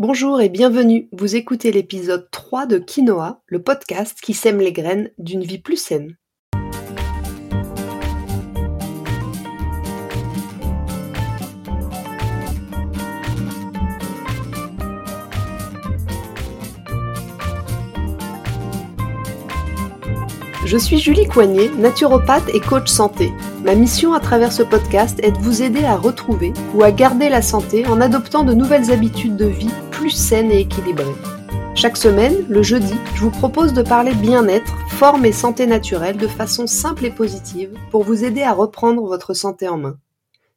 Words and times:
Bonjour 0.00 0.40
et 0.40 0.48
bienvenue, 0.48 1.10
vous 1.12 1.36
écoutez 1.36 1.70
l'épisode 1.72 2.30
3 2.30 2.64
de 2.64 2.78
Quinoa, 2.78 3.42
le 3.44 3.62
podcast 3.62 4.18
qui 4.22 4.32
sème 4.32 4.58
les 4.58 4.72
graines 4.72 5.10
d'une 5.18 5.42
vie 5.42 5.58
plus 5.58 5.76
saine. 5.76 6.16
Je 20.70 20.76
suis 20.76 21.00
Julie 21.00 21.26
Coignet, 21.26 21.68
naturopathe 21.70 22.48
et 22.54 22.60
coach 22.60 22.88
santé. 22.88 23.32
Ma 23.64 23.74
mission 23.74 24.14
à 24.14 24.20
travers 24.20 24.52
ce 24.52 24.62
podcast 24.62 25.18
est 25.20 25.32
de 25.32 25.38
vous 25.38 25.62
aider 25.62 25.82
à 25.82 25.96
retrouver 25.96 26.52
ou 26.76 26.84
à 26.84 26.92
garder 26.92 27.28
la 27.28 27.42
santé 27.42 27.88
en 27.88 28.00
adoptant 28.00 28.44
de 28.44 28.54
nouvelles 28.54 28.92
habitudes 28.92 29.34
de 29.34 29.46
vie 29.46 29.72
plus 29.90 30.10
saines 30.10 30.52
et 30.52 30.60
équilibrées. 30.60 31.16
Chaque 31.74 31.96
semaine, 31.96 32.46
le 32.48 32.62
jeudi, 32.62 32.94
je 33.16 33.22
vous 33.22 33.32
propose 33.32 33.72
de 33.72 33.82
parler 33.82 34.14
bien-être, 34.14 34.72
forme 34.90 35.24
et 35.24 35.32
santé 35.32 35.66
naturelle 35.66 36.18
de 36.18 36.28
façon 36.28 36.68
simple 36.68 37.04
et 37.04 37.10
positive 37.10 37.76
pour 37.90 38.04
vous 38.04 38.22
aider 38.22 38.42
à 38.42 38.52
reprendre 38.52 39.04
votre 39.04 39.34
santé 39.34 39.66
en 39.66 39.76
main. 39.76 39.98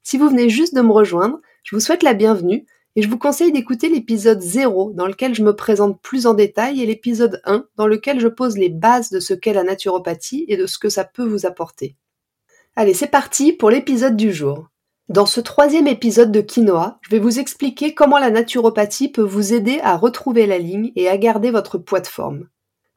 Si 0.04 0.20
vous 0.20 0.30
venez 0.30 0.48
juste 0.48 0.76
de 0.76 0.82
me 0.82 0.92
rejoindre, 0.92 1.40
je 1.64 1.76
vous 1.76 1.80
souhaite 1.80 2.04
la 2.04 2.14
bienvenue 2.14 2.68
et 2.96 3.02
je 3.02 3.10
vous 3.10 3.18
conseille 3.18 3.52
d'écouter 3.52 3.90
l'épisode 3.90 4.42
0 4.42 4.92
dans 4.94 5.08
lequel 5.08 5.34
je 5.34 5.44
me 5.44 5.56
présente 5.56 6.00
plus 6.02 6.28
en 6.28 6.34
détail 6.34 6.82
et 6.82 6.86
l'épisode 6.86 7.42
1 7.46 7.66
dans 7.76 7.88
lequel 7.88 8.20
je 8.20 8.28
pose 8.28 8.58
les 8.58 8.70
bases 8.70 9.10
de 9.10 9.20
ce 9.20 9.34
qu'est 9.34 9.54
la 9.54 9.64
naturopathie 9.64 10.46
et 10.48 10.58
de 10.58 10.68
ce 10.68 10.78
que 10.78 10.90
ça 10.90 11.04
peut 11.04 11.26
vous 11.26 11.46
apporter. 11.46 11.96
Allez, 12.76 12.94
c'est 12.94 13.08
parti 13.08 13.52
pour 13.52 13.72
l'épisode 13.72 14.16
du 14.16 14.32
jour. 14.32 14.70
Dans 15.10 15.26
ce 15.26 15.42
troisième 15.42 15.88
épisode 15.88 16.32
de 16.32 16.42
Quinoa, 16.42 17.00
je 17.02 17.10
vais 17.10 17.20
vous 17.20 17.40
expliquer 17.40 17.94
comment 17.94 18.20
la 18.20 18.30
naturopathie 18.30 19.10
peut 19.10 19.22
vous 19.22 19.54
aider 19.54 19.80
à 19.84 19.98
retrouver 19.98 20.46
la 20.46 20.60
ligne 20.60 20.92
et 20.96 21.10
à 21.10 21.18
garder 21.18 21.52
votre 21.52 21.78
poids 21.78 22.00
de 22.00 22.08
forme. 22.08 22.48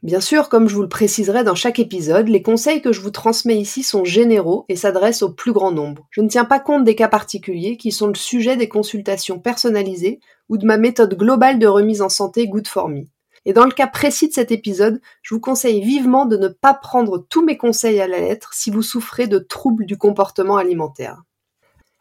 Bien 0.02 0.20
sûr, 0.20 0.48
comme 0.48 0.68
je 0.68 0.74
vous 0.74 0.82
le 0.82 0.88
préciserai 0.88 1.42
dans 1.42 1.54
chaque 1.54 1.78
épisode, 1.78 2.28
les 2.28 2.42
conseils 2.42 2.82
que 2.82 2.92
je 2.92 3.00
vous 3.00 3.10
transmets 3.10 3.58
ici 3.58 3.82
sont 3.82 4.04
généraux 4.04 4.66
et 4.68 4.76
s'adressent 4.76 5.22
au 5.22 5.32
plus 5.32 5.52
grand 5.52 5.72
nombre. 5.72 6.06
Je 6.10 6.20
ne 6.20 6.28
tiens 6.28 6.44
pas 6.44 6.60
compte 6.60 6.84
des 6.84 6.94
cas 6.94 7.08
particuliers 7.08 7.76
qui 7.76 7.92
sont 7.92 8.06
le 8.06 8.14
sujet 8.14 8.56
des 8.56 8.68
consultations 8.68 9.38
personnalisées 9.38 10.20
ou 10.48 10.58
de 10.58 10.66
ma 10.66 10.76
méthode 10.76 11.16
globale 11.16 11.58
de 11.58 11.66
remise 11.66 12.02
en 12.02 12.08
santé 12.08 12.46
Good 12.46 12.68
for 12.68 12.88
Me. 12.88 13.04
Et 13.46 13.52
dans 13.52 13.64
le 13.64 13.70
cas 13.70 13.86
précis 13.86 14.28
de 14.28 14.34
cet 14.34 14.52
épisode, 14.52 15.00
je 15.22 15.34
vous 15.34 15.40
conseille 15.40 15.80
vivement 15.80 16.26
de 16.26 16.36
ne 16.36 16.48
pas 16.48 16.74
prendre 16.74 17.24
tous 17.28 17.44
mes 17.44 17.56
conseils 17.56 18.00
à 18.00 18.06
la 18.06 18.20
lettre 18.20 18.50
si 18.52 18.70
vous 18.70 18.82
souffrez 18.82 19.28
de 19.28 19.38
troubles 19.38 19.86
du 19.86 19.96
comportement 19.96 20.56
alimentaire. 20.56 21.22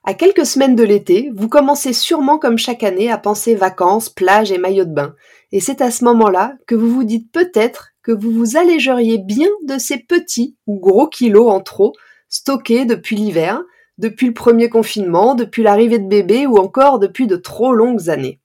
À 0.03 0.13
quelques 0.13 0.45
semaines 0.45 0.75
de 0.75 0.83
l'été, 0.83 1.31
vous 1.33 1.49
commencez 1.49 1.93
sûrement 1.93 2.37
comme 2.37 2.59
chaque 2.59 2.83
année 2.83 3.09
à 3.09 3.17
penser 3.17 3.55
vacances, 3.55 4.09
plages 4.09 4.51
et 4.51 4.59
maillots 4.59 4.85
de 4.85 4.93
bain. 4.93 5.15
Et 5.51 5.59
c'est 5.59 5.81
à 5.81 5.89
ce 5.89 6.03
moment-là 6.03 6.53
que 6.67 6.75
vous 6.75 6.91
vous 6.91 7.03
dites 7.03 7.31
peut-être 7.31 7.94
que 8.05 8.11
vous 8.11 8.31
vous 8.31 8.55
allégeriez 8.55 9.17
bien 9.17 9.49
de 9.63 9.79
ces 9.79 9.97
petits 9.97 10.55
ou 10.67 10.79
gros 10.79 11.07
kilos 11.07 11.51
en 11.51 11.59
trop 11.59 11.93
stockés 12.29 12.85
depuis 12.85 13.15
l'hiver, 13.15 13.63
depuis 13.97 14.27
le 14.27 14.33
premier 14.33 14.69
confinement, 14.69 15.33
depuis 15.33 15.63
l'arrivée 15.63 15.97
de 15.97 16.07
bébé 16.07 16.45
ou 16.45 16.57
encore 16.57 16.99
depuis 16.99 17.25
de 17.25 17.35
trop 17.35 17.73
longues 17.73 18.11
années. 18.11 18.39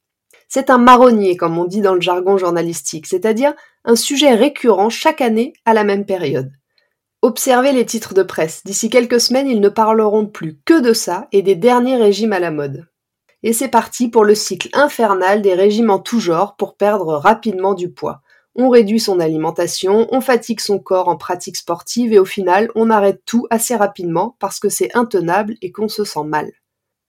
C'est 0.48 0.70
un 0.70 0.78
marronnier, 0.78 1.36
comme 1.36 1.58
on 1.58 1.66
dit 1.66 1.82
dans 1.82 1.94
le 1.94 2.00
jargon 2.00 2.38
journalistique, 2.38 3.06
c'est-à-dire 3.06 3.52
un 3.84 3.96
sujet 3.96 4.34
récurrent 4.34 4.88
chaque 4.88 5.20
année 5.20 5.52
à 5.66 5.74
la 5.74 5.84
même 5.84 6.06
période. 6.06 6.50
Observez 7.20 7.72
les 7.72 7.84
titres 7.84 8.14
de 8.14 8.22
presse. 8.22 8.64
D'ici 8.64 8.88
quelques 8.88 9.20
semaines, 9.20 9.46
ils 9.46 9.60
ne 9.60 9.68
parleront 9.68 10.26
plus 10.26 10.58
que 10.64 10.80
de 10.80 10.94
ça 10.94 11.28
et 11.32 11.42
des 11.42 11.54
derniers 11.54 11.98
régimes 11.98 12.32
à 12.32 12.40
la 12.40 12.50
mode. 12.50 12.86
Et 13.42 13.52
c'est 13.52 13.68
parti 13.68 14.08
pour 14.08 14.24
le 14.24 14.34
cycle 14.34 14.70
infernal 14.72 15.42
des 15.42 15.54
régimes 15.54 15.90
en 15.90 15.98
tout 15.98 16.18
genre 16.18 16.56
pour 16.56 16.76
perdre 16.76 17.16
rapidement 17.16 17.74
du 17.74 17.90
poids 17.90 18.22
on 18.54 18.68
réduit 18.68 19.00
son 19.00 19.20
alimentation, 19.20 20.08
on 20.10 20.20
fatigue 20.20 20.60
son 20.60 20.78
corps 20.78 21.08
en 21.08 21.16
pratique 21.16 21.56
sportive 21.56 22.12
et 22.12 22.18
au 22.18 22.24
final, 22.24 22.70
on 22.74 22.90
arrête 22.90 23.22
tout 23.24 23.46
assez 23.50 23.76
rapidement 23.76 24.36
parce 24.38 24.60
que 24.60 24.68
c'est 24.68 24.94
intenable 24.96 25.56
et 25.62 25.72
qu'on 25.72 25.88
se 25.88 26.04
sent 26.04 26.24
mal. 26.24 26.50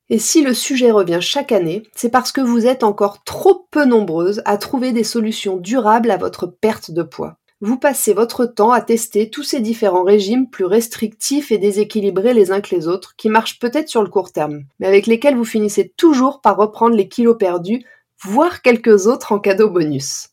Et 0.10 0.20
si 0.20 0.44
le 0.44 0.54
sujet 0.54 0.92
revient 0.92 1.20
chaque 1.22 1.52
année, 1.52 1.84
c'est 1.96 2.12
parce 2.12 2.32
que 2.32 2.42
vous 2.42 2.68
êtes 2.68 2.84
encore 2.84 3.24
trop 3.24 3.66
peu 3.72 3.86
nombreuses 3.86 4.42
à 4.46 4.58
trouver 4.58 4.92
des 4.92 5.06
solutions 5.06 5.56
durables 5.56 6.12
à 6.12 6.18
votre 6.18 6.48
perte 6.48 6.92
de 6.92 7.02
poids. 7.02 7.38
Vous 7.62 7.78
passez 7.78 8.14
votre 8.14 8.46
temps 8.46 8.72
à 8.72 8.82
tester 8.82 9.30
tous 9.30 9.44
ces 9.44 9.62
différents 9.62 10.04
régimes 10.04 10.50
plus 10.50 10.66
restrictifs 10.66 11.52
et 11.52 11.60
déséquilibrés 11.60 12.34
les 12.34 12.52
uns 12.52 12.60
que 12.60 12.76
les 12.76 12.88
autres, 12.88 13.16
qui 13.18 13.30
marchent 13.30 13.60
peut-être 13.60 13.88
sur 13.88 14.02
le 14.02 14.10
court 14.10 14.32
terme, 14.32 14.64
mais 14.80 14.88
avec 14.88 15.06
lesquels 15.06 15.38
vous 15.38 15.46
finissez 15.46 15.94
toujours 15.96 16.42
par 16.42 16.58
reprendre 16.58 16.96
les 16.96 17.08
kilos 17.08 17.38
perdus, 17.38 17.86
voire 18.24 18.62
quelques 18.64 19.06
autres 19.06 19.32
en 19.32 19.40
cadeau 19.40 19.70
bonus. 19.70 20.30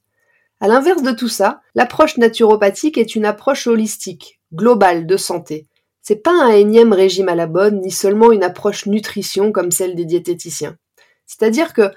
À 0.61 0.67
l'inverse 0.67 1.03
de 1.03 1.13
tout 1.13 1.29
ça, 1.29 1.61
l'approche 1.77 2.17
naturopathique 2.17 2.99
est 2.99 3.15
une 3.15 3.25
approche 3.25 3.69
holistique, 3.69 4.41
globale 4.53 5.07
de 5.07 5.17
santé. 5.17 5.69
C'est 6.03 6.17
pas 6.23 6.33
un 6.33 6.49
énième 6.49 6.93
régime 6.93 7.29
à 7.29 7.37
la 7.37 7.47
bonne, 7.47 7.81
ni 7.81 7.93
seulement 7.93 8.33
une 8.33 8.43
approche 8.43 8.87
nutrition 8.87 9.53
comme 9.53 9.71
celle 9.71 9.95
des 9.95 10.05
diététiciens. 10.05 10.77
C'est-à-dire 11.27 11.75
que 11.75 11.93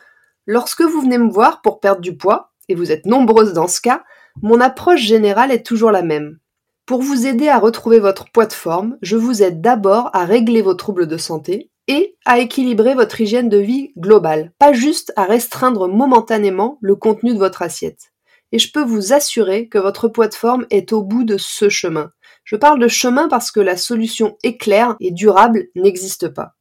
lorsque 0.45 0.83
vous 0.83 1.01
venez 1.01 1.17
me 1.17 1.31
voir 1.31 1.61
pour 1.61 1.79
perdre 1.79 2.01
du 2.01 2.15
poids, 2.15 2.51
et 2.69 2.75
vous 2.75 2.91
êtes 2.91 3.07
nombreuses 3.07 3.53
dans 3.53 3.67
ce 3.67 3.81
cas, 3.81 4.03
mon 4.43 4.61
approche 4.61 5.01
générale 5.01 5.51
est 5.51 5.65
toujours 5.65 5.91
la 5.91 6.03
même. 6.03 6.37
Pour 6.85 7.01
vous 7.01 7.25
aider 7.25 7.47
à 7.47 7.57
retrouver 7.57 7.99
votre 7.99 8.31
poids 8.31 8.45
de 8.45 8.53
forme, 8.53 8.97
je 9.01 9.17
vous 9.17 9.41
aide 9.41 9.61
d'abord 9.61 10.11
à 10.13 10.25
régler 10.25 10.61
vos 10.61 10.75
troubles 10.75 11.07
de 11.07 11.17
santé 11.17 11.71
et 11.87 12.15
à 12.25 12.39
équilibrer 12.39 12.93
votre 12.93 13.21
hygiène 13.21 13.49
de 13.49 13.57
vie 13.57 13.91
globale, 13.97 14.51
pas 14.59 14.71
juste 14.71 15.13
à 15.15 15.23
restreindre 15.23 15.87
momentanément 15.87 16.77
le 16.81 16.95
contenu 16.95 17.33
de 17.33 17.39
votre 17.39 17.63
assiette 17.63 18.10
et 18.51 18.59
je 18.59 18.71
peux 18.71 18.83
vous 18.83 19.13
assurer 19.13 19.67
que 19.67 19.77
votre 19.77 20.07
poids 20.07 20.27
de 20.27 20.33
forme 20.33 20.65
est 20.69 20.93
au 20.93 21.03
bout 21.03 21.23
de 21.23 21.37
ce 21.37 21.69
chemin. 21.69 22.11
Je 22.43 22.55
parle 22.55 22.79
de 22.79 22.87
chemin 22.87 23.27
parce 23.27 23.51
que 23.51 23.59
la 23.59 23.77
solution 23.77 24.37
éclair 24.43 24.95
et 24.99 25.11
durable 25.11 25.67
n'existe 25.75 26.29
pas. 26.29 26.55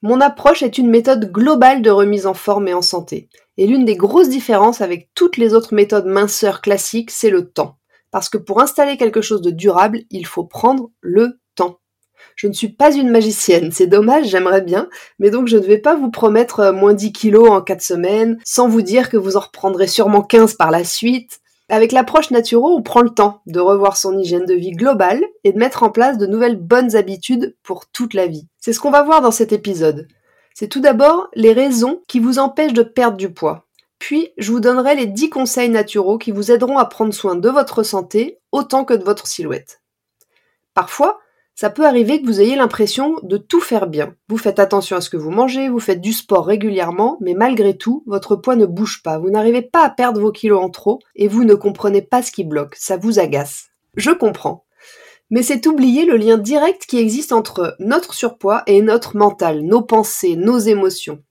Mon 0.00 0.20
approche 0.20 0.62
est 0.62 0.78
une 0.78 0.90
méthode 0.90 1.32
globale 1.32 1.82
de 1.82 1.90
remise 1.90 2.26
en 2.26 2.34
forme 2.34 2.68
et 2.68 2.74
en 2.74 2.82
santé. 2.82 3.28
Et 3.56 3.66
l'une 3.66 3.84
des 3.84 3.96
grosses 3.96 4.28
différences 4.28 4.80
avec 4.80 5.10
toutes 5.14 5.36
les 5.36 5.54
autres 5.54 5.74
méthodes 5.74 6.06
minceurs 6.06 6.60
classiques, 6.60 7.10
c'est 7.10 7.30
le 7.30 7.50
temps. 7.50 7.78
Parce 8.12 8.28
que 8.28 8.38
pour 8.38 8.60
installer 8.60 8.96
quelque 8.96 9.20
chose 9.20 9.42
de 9.42 9.50
durable, 9.50 10.02
il 10.10 10.24
faut 10.24 10.44
prendre 10.44 10.90
le. 11.00 11.40
Je 12.36 12.46
ne 12.46 12.52
suis 12.52 12.68
pas 12.68 12.94
une 12.94 13.10
magicienne, 13.10 13.72
c'est 13.72 13.86
dommage, 13.86 14.26
j'aimerais 14.28 14.62
bien, 14.62 14.88
mais 15.18 15.30
donc 15.30 15.48
je 15.48 15.56
ne 15.56 15.62
vais 15.62 15.78
pas 15.78 15.96
vous 15.96 16.10
promettre 16.10 16.60
euh, 16.60 16.72
moins 16.72 16.94
10 16.94 17.12
kilos 17.12 17.50
en 17.50 17.60
4 17.60 17.82
semaines, 17.82 18.38
sans 18.44 18.68
vous 18.68 18.82
dire 18.82 19.10
que 19.10 19.16
vous 19.16 19.36
en 19.36 19.40
reprendrez 19.40 19.86
sûrement 19.86 20.22
15 20.22 20.54
par 20.54 20.70
la 20.70 20.84
suite. 20.84 21.40
Avec 21.68 21.92
l'approche 21.92 22.30
naturelle, 22.30 22.72
on 22.76 22.82
prend 22.82 23.02
le 23.02 23.10
temps 23.10 23.42
de 23.46 23.60
revoir 23.60 23.96
son 23.96 24.18
hygiène 24.18 24.46
de 24.46 24.54
vie 24.54 24.70
globale 24.70 25.22
et 25.44 25.52
de 25.52 25.58
mettre 25.58 25.82
en 25.82 25.90
place 25.90 26.16
de 26.16 26.26
nouvelles 26.26 26.56
bonnes 26.56 26.96
habitudes 26.96 27.56
pour 27.62 27.86
toute 27.90 28.14
la 28.14 28.26
vie. 28.26 28.46
C'est 28.58 28.72
ce 28.72 28.80
qu'on 28.80 28.90
va 28.90 29.02
voir 29.02 29.20
dans 29.20 29.30
cet 29.30 29.52
épisode. 29.52 30.08
C'est 30.54 30.68
tout 30.68 30.80
d'abord 30.80 31.28
les 31.34 31.52
raisons 31.52 32.02
qui 32.08 32.20
vous 32.20 32.38
empêchent 32.38 32.72
de 32.72 32.82
perdre 32.82 33.16
du 33.16 33.32
poids. 33.32 33.66
Puis, 33.98 34.30
je 34.38 34.50
vous 34.52 34.60
donnerai 34.60 34.94
les 34.94 35.06
10 35.06 35.28
conseils 35.30 35.68
naturaux 35.68 36.18
qui 36.18 36.30
vous 36.30 36.50
aideront 36.50 36.78
à 36.78 36.86
prendre 36.86 37.12
soin 37.12 37.34
de 37.34 37.48
votre 37.48 37.82
santé 37.82 38.38
autant 38.52 38.84
que 38.84 38.94
de 38.94 39.04
votre 39.04 39.26
silhouette. 39.26 39.82
Parfois, 40.74 41.20
ça 41.60 41.70
peut 41.70 41.86
arriver 41.86 42.22
que 42.22 42.26
vous 42.26 42.40
ayez 42.40 42.54
l'impression 42.54 43.16
de 43.24 43.36
tout 43.36 43.60
faire 43.60 43.88
bien. 43.88 44.14
Vous 44.28 44.38
faites 44.38 44.60
attention 44.60 44.96
à 44.96 45.00
ce 45.00 45.10
que 45.10 45.16
vous 45.16 45.32
mangez, 45.32 45.68
vous 45.68 45.80
faites 45.80 46.00
du 46.00 46.12
sport 46.12 46.46
régulièrement, 46.46 47.18
mais 47.20 47.34
malgré 47.34 47.76
tout, 47.76 48.04
votre 48.06 48.36
poids 48.36 48.54
ne 48.54 48.64
bouge 48.64 49.02
pas. 49.02 49.18
Vous 49.18 49.28
n'arrivez 49.28 49.62
pas 49.62 49.82
à 49.82 49.90
perdre 49.90 50.20
vos 50.20 50.30
kilos 50.30 50.62
en 50.62 50.70
trop 50.70 51.00
et 51.16 51.26
vous 51.26 51.42
ne 51.42 51.56
comprenez 51.56 52.00
pas 52.00 52.22
ce 52.22 52.30
qui 52.30 52.44
bloque. 52.44 52.76
Ça 52.76 52.96
vous 52.96 53.18
agace. 53.18 53.70
Je 53.96 54.12
comprends. 54.12 54.66
Mais 55.30 55.42
c'est 55.42 55.66
oublier 55.66 56.04
le 56.04 56.16
lien 56.16 56.38
direct 56.38 56.86
qui 56.86 57.00
existe 57.00 57.32
entre 57.32 57.74
notre 57.80 58.14
surpoids 58.14 58.62
et 58.68 58.80
notre 58.80 59.16
mental, 59.16 59.62
nos 59.62 59.82
pensées, 59.82 60.36
nos 60.36 60.58
émotions. 60.58 61.24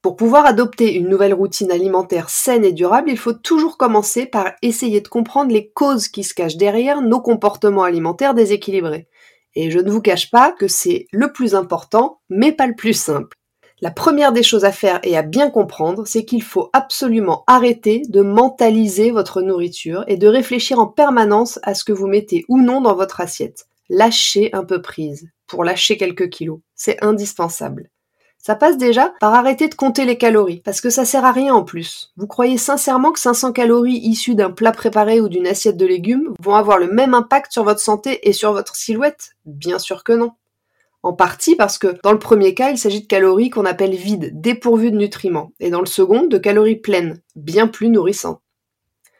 Pour 0.00 0.14
pouvoir 0.14 0.46
adopter 0.46 0.94
une 0.94 1.08
nouvelle 1.08 1.34
routine 1.34 1.72
alimentaire 1.72 2.30
saine 2.30 2.64
et 2.64 2.72
durable, 2.72 3.10
il 3.10 3.18
faut 3.18 3.32
toujours 3.32 3.78
commencer 3.78 4.26
par 4.26 4.52
essayer 4.62 5.00
de 5.00 5.08
comprendre 5.08 5.52
les 5.52 5.70
causes 5.70 6.06
qui 6.06 6.22
se 6.22 6.34
cachent 6.34 6.56
derrière 6.56 7.02
nos 7.02 7.20
comportements 7.20 7.82
alimentaires 7.82 8.34
déséquilibrés. 8.34 9.08
Et 9.54 9.70
je 9.70 9.78
ne 9.78 9.90
vous 9.90 10.00
cache 10.00 10.30
pas 10.30 10.52
que 10.52 10.68
c'est 10.68 11.06
le 11.12 11.32
plus 11.32 11.54
important, 11.54 12.20
mais 12.28 12.52
pas 12.52 12.66
le 12.66 12.74
plus 12.74 12.94
simple. 12.94 13.36
La 13.82 13.90
première 13.90 14.32
des 14.32 14.42
choses 14.42 14.66
à 14.66 14.72
faire 14.72 15.00
et 15.04 15.16
à 15.16 15.22
bien 15.22 15.48
comprendre, 15.48 16.06
c'est 16.06 16.26
qu'il 16.26 16.42
faut 16.42 16.68
absolument 16.74 17.44
arrêter 17.46 18.02
de 18.08 18.20
mentaliser 18.20 19.10
votre 19.10 19.40
nourriture 19.40 20.04
et 20.06 20.18
de 20.18 20.28
réfléchir 20.28 20.78
en 20.78 20.86
permanence 20.86 21.58
à 21.62 21.74
ce 21.74 21.84
que 21.84 21.92
vous 21.92 22.06
mettez 22.06 22.44
ou 22.48 22.60
non 22.60 22.82
dans 22.82 22.94
votre 22.94 23.22
assiette. 23.22 23.66
Lâchez 23.88 24.50
un 24.52 24.64
peu 24.64 24.82
prise 24.82 25.30
pour 25.46 25.64
lâcher 25.64 25.96
quelques 25.96 26.28
kilos. 26.28 26.60
C'est 26.74 27.02
indispensable. 27.02 27.90
Ça 28.42 28.54
passe 28.54 28.78
déjà 28.78 29.12
par 29.20 29.34
arrêter 29.34 29.68
de 29.68 29.74
compter 29.74 30.06
les 30.06 30.16
calories, 30.16 30.62
parce 30.64 30.80
que 30.80 30.88
ça 30.88 31.04
sert 31.04 31.26
à 31.26 31.32
rien 31.32 31.54
en 31.54 31.62
plus. 31.62 32.12
Vous 32.16 32.26
croyez 32.26 32.56
sincèrement 32.56 33.12
que 33.12 33.20
500 33.20 33.52
calories 33.52 33.98
issues 33.98 34.34
d'un 34.34 34.50
plat 34.50 34.72
préparé 34.72 35.20
ou 35.20 35.28
d'une 35.28 35.46
assiette 35.46 35.76
de 35.76 35.84
légumes 35.84 36.32
vont 36.40 36.54
avoir 36.54 36.78
le 36.78 36.90
même 36.90 37.12
impact 37.12 37.52
sur 37.52 37.64
votre 37.64 37.80
santé 37.80 38.28
et 38.28 38.32
sur 38.32 38.52
votre 38.52 38.76
silhouette? 38.76 39.32
Bien 39.44 39.78
sûr 39.78 40.04
que 40.04 40.12
non. 40.12 40.32
En 41.02 41.12
partie 41.12 41.54
parce 41.54 41.76
que 41.76 41.98
dans 42.02 42.12
le 42.12 42.18
premier 42.18 42.54
cas, 42.54 42.70
il 42.70 42.78
s'agit 42.78 43.02
de 43.02 43.06
calories 43.06 43.50
qu'on 43.50 43.66
appelle 43.66 43.94
vides, 43.94 44.40
dépourvues 44.40 44.90
de 44.90 44.96
nutriments, 44.96 45.52
et 45.60 45.68
dans 45.68 45.80
le 45.80 45.86
second, 45.86 46.26
de 46.26 46.38
calories 46.38 46.76
pleines, 46.76 47.20
bien 47.36 47.66
plus 47.66 47.88
nourrissantes. 47.88 48.40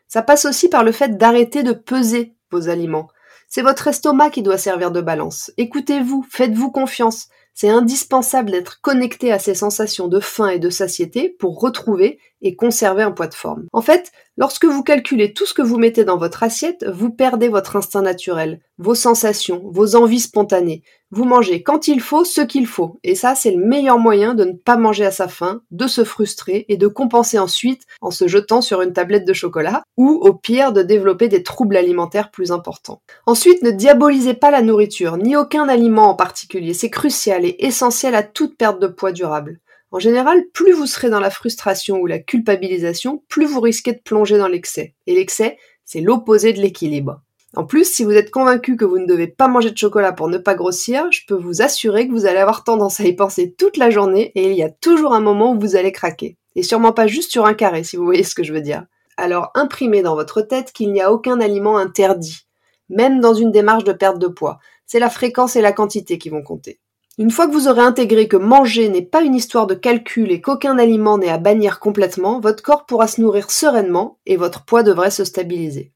Ça 0.08 0.22
passe 0.22 0.46
aussi 0.46 0.68
par 0.68 0.82
le 0.82 0.92
fait 0.92 1.18
d'arrêter 1.18 1.62
de 1.62 1.72
peser 1.72 2.34
vos 2.50 2.68
aliments. 2.68 3.08
C'est 3.48 3.62
votre 3.62 3.88
estomac 3.88 4.30
qui 4.30 4.42
doit 4.42 4.58
servir 4.58 4.90
de 4.92 5.00
balance. 5.00 5.50
Écoutez-vous, 5.56 6.24
faites-vous 6.30 6.70
confiance. 6.70 7.28
C'est 7.54 7.68
indispensable 7.68 8.50
d'être 8.50 8.80
connecté 8.80 9.32
à 9.32 9.38
ces 9.38 9.54
sensations 9.54 10.08
de 10.08 10.20
faim 10.20 10.48
et 10.48 10.58
de 10.58 10.70
satiété 10.70 11.28
pour 11.28 11.60
retrouver 11.60 12.18
et 12.42 12.56
conserver 12.56 13.02
un 13.02 13.12
poids 13.12 13.26
de 13.26 13.34
forme. 13.34 13.66
En 13.72 13.82
fait, 13.82 14.12
lorsque 14.36 14.64
vous 14.64 14.82
calculez 14.82 15.32
tout 15.32 15.46
ce 15.46 15.54
que 15.54 15.62
vous 15.62 15.78
mettez 15.78 16.04
dans 16.04 16.16
votre 16.16 16.42
assiette, 16.42 16.84
vous 16.88 17.10
perdez 17.10 17.48
votre 17.48 17.76
instinct 17.76 18.02
naturel, 18.02 18.60
vos 18.78 18.94
sensations, 18.94 19.62
vos 19.70 19.96
envies 19.96 20.20
spontanées. 20.20 20.82
Vous 21.12 21.24
mangez 21.24 21.64
quand 21.64 21.88
il 21.88 22.00
faut 22.00 22.24
ce 22.24 22.40
qu'il 22.40 22.68
faut. 22.68 23.00
Et 23.02 23.16
ça, 23.16 23.34
c'est 23.34 23.50
le 23.50 23.64
meilleur 23.64 23.98
moyen 23.98 24.34
de 24.34 24.44
ne 24.44 24.52
pas 24.52 24.76
manger 24.76 25.04
à 25.04 25.10
sa 25.10 25.26
faim, 25.26 25.62
de 25.72 25.88
se 25.88 26.04
frustrer 26.04 26.66
et 26.68 26.76
de 26.76 26.86
compenser 26.86 27.38
ensuite 27.38 27.82
en 28.00 28.12
se 28.12 28.28
jetant 28.28 28.62
sur 28.62 28.80
une 28.80 28.92
tablette 28.92 29.24
de 29.24 29.32
chocolat 29.32 29.82
ou 29.96 30.10
au 30.22 30.32
pire 30.34 30.72
de 30.72 30.82
développer 30.82 31.26
des 31.28 31.42
troubles 31.42 31.76
alimentaires 31.76 32.30
plus 32.30 32.52
importants. 32.52 33.02
Ensuite, 33.26 33.62
ne 33.62 33.72
diabolisez 33.72 34.34
pas 34.34 34.52
la 34.52 34.62
nourriture, 34.62 35.16
ni 35.16 35.36
aucun 35.36 35.68
aliment 35.68 36.10
en 36.10 36.14
particulier. 36.14 36.74
C'est 36.74 36.90
crucial 36.90 37.44
et 37.44 37.56
essentiel 37.58 38.14
à 38.14 38.22
toute 38.22 38.56
perte 38.56 38.80
de 38.80 38.86
poids 38.86 39.12
durable. 39.12 39.58
En 39.92 39.98
général, 39.98 40.44
plus 40.52 40.72
vous 40.72 40.86
serez 40.86 41.10
dans 41.10 41.20
la 41.20 41.30
frustration 41.30 41.98
ou 41.98 42.06
la 42.06 42.20
culpabilisation, 42.20 43.24
plus 43.28 43.46
vous 43.46 43.60
risquez 43.60 43.92
de 43.92 43.98
plonger 43.98 44.38
dans 44.38 44.48
l'excès. 44.48 44.94
Et 45.06 45.14
l'excès, 45.14 45.58
c'est 45.84 46.00
l'opposé 46.00 46.52
de 46.52 46.60
l'équilibre. 46.60 47.22
En 47.56 47.64
plus, 47.64 47.84
si 47.84 48.04
vous 48.04 48.12
êtes 48.12 48.30
convaincu 48.30 48.76
que 48.76 48.84
vous 48.84 49.00
ne 49.00 49.06
devez 49.06 49.26
pas 49.26 49.48
manger 49.48 49.72
de 49.72 49.76
chocolat 49.76 50.12
pour 50.12 50.28
ne 50.28 50.38
pas 50.38 50.54
grossir, 50.54 51.10
je 51.10 51.22
peux 51.26 51.34
vous 51.34 51.62
assurer 51.62 52.06
que 52.06 52.12
vous 52.12 52.26
allez 52.26 52.38
avoir 52.38 52.62
tendance 52.62 53.00
à 53.00 53.04
y 53.04 53.12
penser 53.12 53.52
toute 53.58 53.76
la 53.76 53.90
journée 53.90 54.30
et 54.36 54.52
il 54.52 54.56
y 54.56 54.62
a 54.62 54.70
toujours 54.70 55.12
un 55.12 55.20
moment 55.20 55.52
où 55.52 55.58
vous 55.58 55.74
allez 55.74 55.90
craquer. 55.90 56.36
Et 56.54 56.62
sûrement 56.62 56.92
pas 56.92 57.08
juste 57.08 57.32
sur 57.32 57.46
un 57.46 57.54
carré, 57.54 57.82
si 57.82 57.96
vous 57.96 58.04
voyez 58.04 58.22
ce 58.22 58.36
que 58.36 58.44
je 58.44 58.52
veux 58.52 58.60
dire. 58.60 58.84
Alors 59.16 59.50
imprimez 59.56 60.02
dans 60.02 60.14
votre 60.14 60.42
tête 60.42 60.70
qu'il 60.72 60.92
n'y 60.92 61.00
a 61.00 61.12
aucun 61.12 61.40
aliment 61.40 61.76
interdit, 61.76 62.46
même 62.88 63.20
dans 63.20 63.34
une 63.34 63.50
démarche 63.50 63.84
de 63.84 63.92
perte 63.92 64.20
de 64.20 64.28
poids. 64.28 64.60
C'est 64.86 65.00
la 65.00 65.10
fréquence 65.10 65.56
et 65.56 65.60
la 65.60 65.72
quantité 65.72 66.18
qui 66.18 66.28
vont 66.28 66.42
compter. 66.42 66.78
Une 67.20 67.30
fois 67.30 67.46
que 67.46 67.52
vous 67.52 67.68
aurez 67.68 67.82
intégré 67.82 68.28
que 68.28 68.38
manger 68.38 68.88
n'est 68.88 69.02
pas 69.02 69.20
une 69.20 69.34
histoire 69.34 69.66
de 69.66 69.74
calcul 69.74 70.32
et 70.32 70.40
qu'aucun 70.40 70.78
aliment 70.78 71.18
n'est 71.18 71.28
à 71.28 71.36
bannir 71.36 71.78
complètement, 71.78 72.40
votre 72.40 72.62
corps 72.62 72.86
pourra 72.86 73.08
se 73.08 73.20
nourrir 73.20 73.50
sereinement 73.50 74.18
et 74.24 74.38
votre 74.38 74.64
poids 74.64 74.82
devrait 74.82 75.10
se 75.10 75.24
stabiliser. 75.24 75.92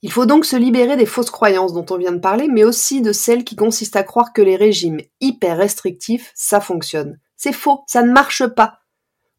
Il 0.00 0.10
faut 0.10 0.24
donc 0.24 0.46
se 0.46 0.56
libérer 0.56 0.96
des 0.96 1.04
fausses 1.04 1.28
croyances 1.28 1.74
dont 1.74 1.84
on 1.90 1.98
vient 1.98 2.12
de 2.12 2.18
parler, 2.18 2.48
mais 2.48 2.64
aussi 2.64 3.02
de 3.02 3.12
celles 3.12 3.44
qui 3.44 3.56
consistent 3.56 3.96
à 3.96 4.04
croire 4.04 4.32
que 4.32 4.40
les 4.40 4.56
régimes 4.56 5.02
hyper 5.20 5.58
restrictifs, 5.58 6.32
ça 6.34 6.62
fonctionne. 6.62 7.20
C'est 7.36 7.52
faux, 7.52 7.82
ça 7.86 8.02
ne 8.02 8.12
marche 8.12 8.46
pas. 8.46 8.78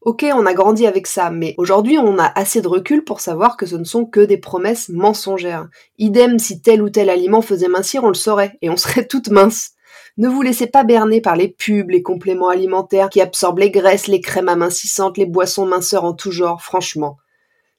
Ok, 0.02 0.24
on 0.32 0.46
a 0.46 0.54
grandi 0.54 0.86
avec 0.86 1.08
ça, 1.08 1.30
mais 1.30 1.56
aujourd'hui 1.58 1.98
on 1.98 2.20
a 2.20 2.32
assez 2.36 2.62
de 2.62 2.68
recul 2.68 3.02
pour 3.02 3.18
savoir 3.18 3.56
que 3.56 3.66
ce 3.66 3.74
ne 3.74 3.82
sont 3.82 4.06
que 4.06 4.20
des 4.20 4.38
promesses 4.38 4.90
mensongères. 4.90 5.66
Idem 5.98 6.38
si 6.38 6.62
tel 6.62 6.82
ou 6.82 6.88
tel 6.88 7.10
aliment 7.10 7.42
faisait 7.42 7.66
mincir, 7.66 8.04
on 8.04 8.08
le 8.08 8.14
saurait, 8.14 8.56
et 8.62 8.70
on 8.70 8.76
serait 8.76 9.06
toutes 9.08 9.30
minces. 9.30 9.72
Ne 10.18 10.28
vous 10.28 10.40
laissez 10.40 10.66
pas 10.66 10.82
berner 10.82 11.20
par 11.20 11.36
les 11.36 11.48
pubs, 11.48 11.90
les 11.90 12.02
compléments 12.02 12.48
alimentaires 12.48 13.10
qui 13.10 13.20
absorbent 13.20 13.58
les 13.58 13.70
graisses, 13.70 14.06
les 14.06 14.22
crèmes 14.22 14.48
amincissantes, 14.48 15.18
les 15.18 15.26
boissons 15.26 15.66
minceurs 15.66 16.04
en 16.04 16.14
tout 16.14 16.30
genre, 16.30 16.62
franchement. 16.62 17.18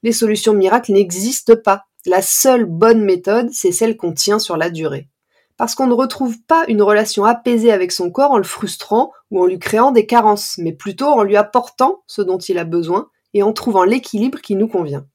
Les 0.04 0.12
solutions 0.12 0.54
miracles 0.54 0.94
n'existent 0.94 1.56
pas. 1.56 1.86
La 2.06 2.22
seule 2.22 2.66
bonne 2.66 3.04
méthode, 3.04 3.50
c'est 3.52 3.72
celle 3.72 3.98
qu'on 3.98 4.14
tient 4.14 4.38
sur 4.38 4.56
la 4.56 4.70
durée. 4.70 5.10
Parce 5.58 5.74
qu'on 5.74 5.88
ne 5.88 5.94
retrouve 5.94 6.40
pas 6.44 6.66
une 6.68 6.84
relation 6.84 7.26
apaisée 7.26 7.72
avec 7.72 7.92
son 7.92 8.12
corps 8.12 8.32
en 8.32 8.38
le 8.38 8.44
frustrant 8.44 9.12
ou 9.32 9.42
en 9.42 9.48
lui 9.48 9.58
créant 9.58 9.92
des 9.92 10.06
carences, 10.06 10.60
mais 10.60 10.74
plutôt 10.74 11.08
en 11.08 11.24
lui 11.24 11.38
apportant 11.38 12.04
ce 12.06 12.22
dont 12.22 12.38
il 12.38 12.60
a 12.60 12.66
besoin 12.66 13.10
et 13.34 13.42
en 13.42 13.52
trouvant 13.52 13.84
l'équilibre 13.84 14.42
qui 14.42 14.56
nous 14.56 14.68
convient. 14.68 15.08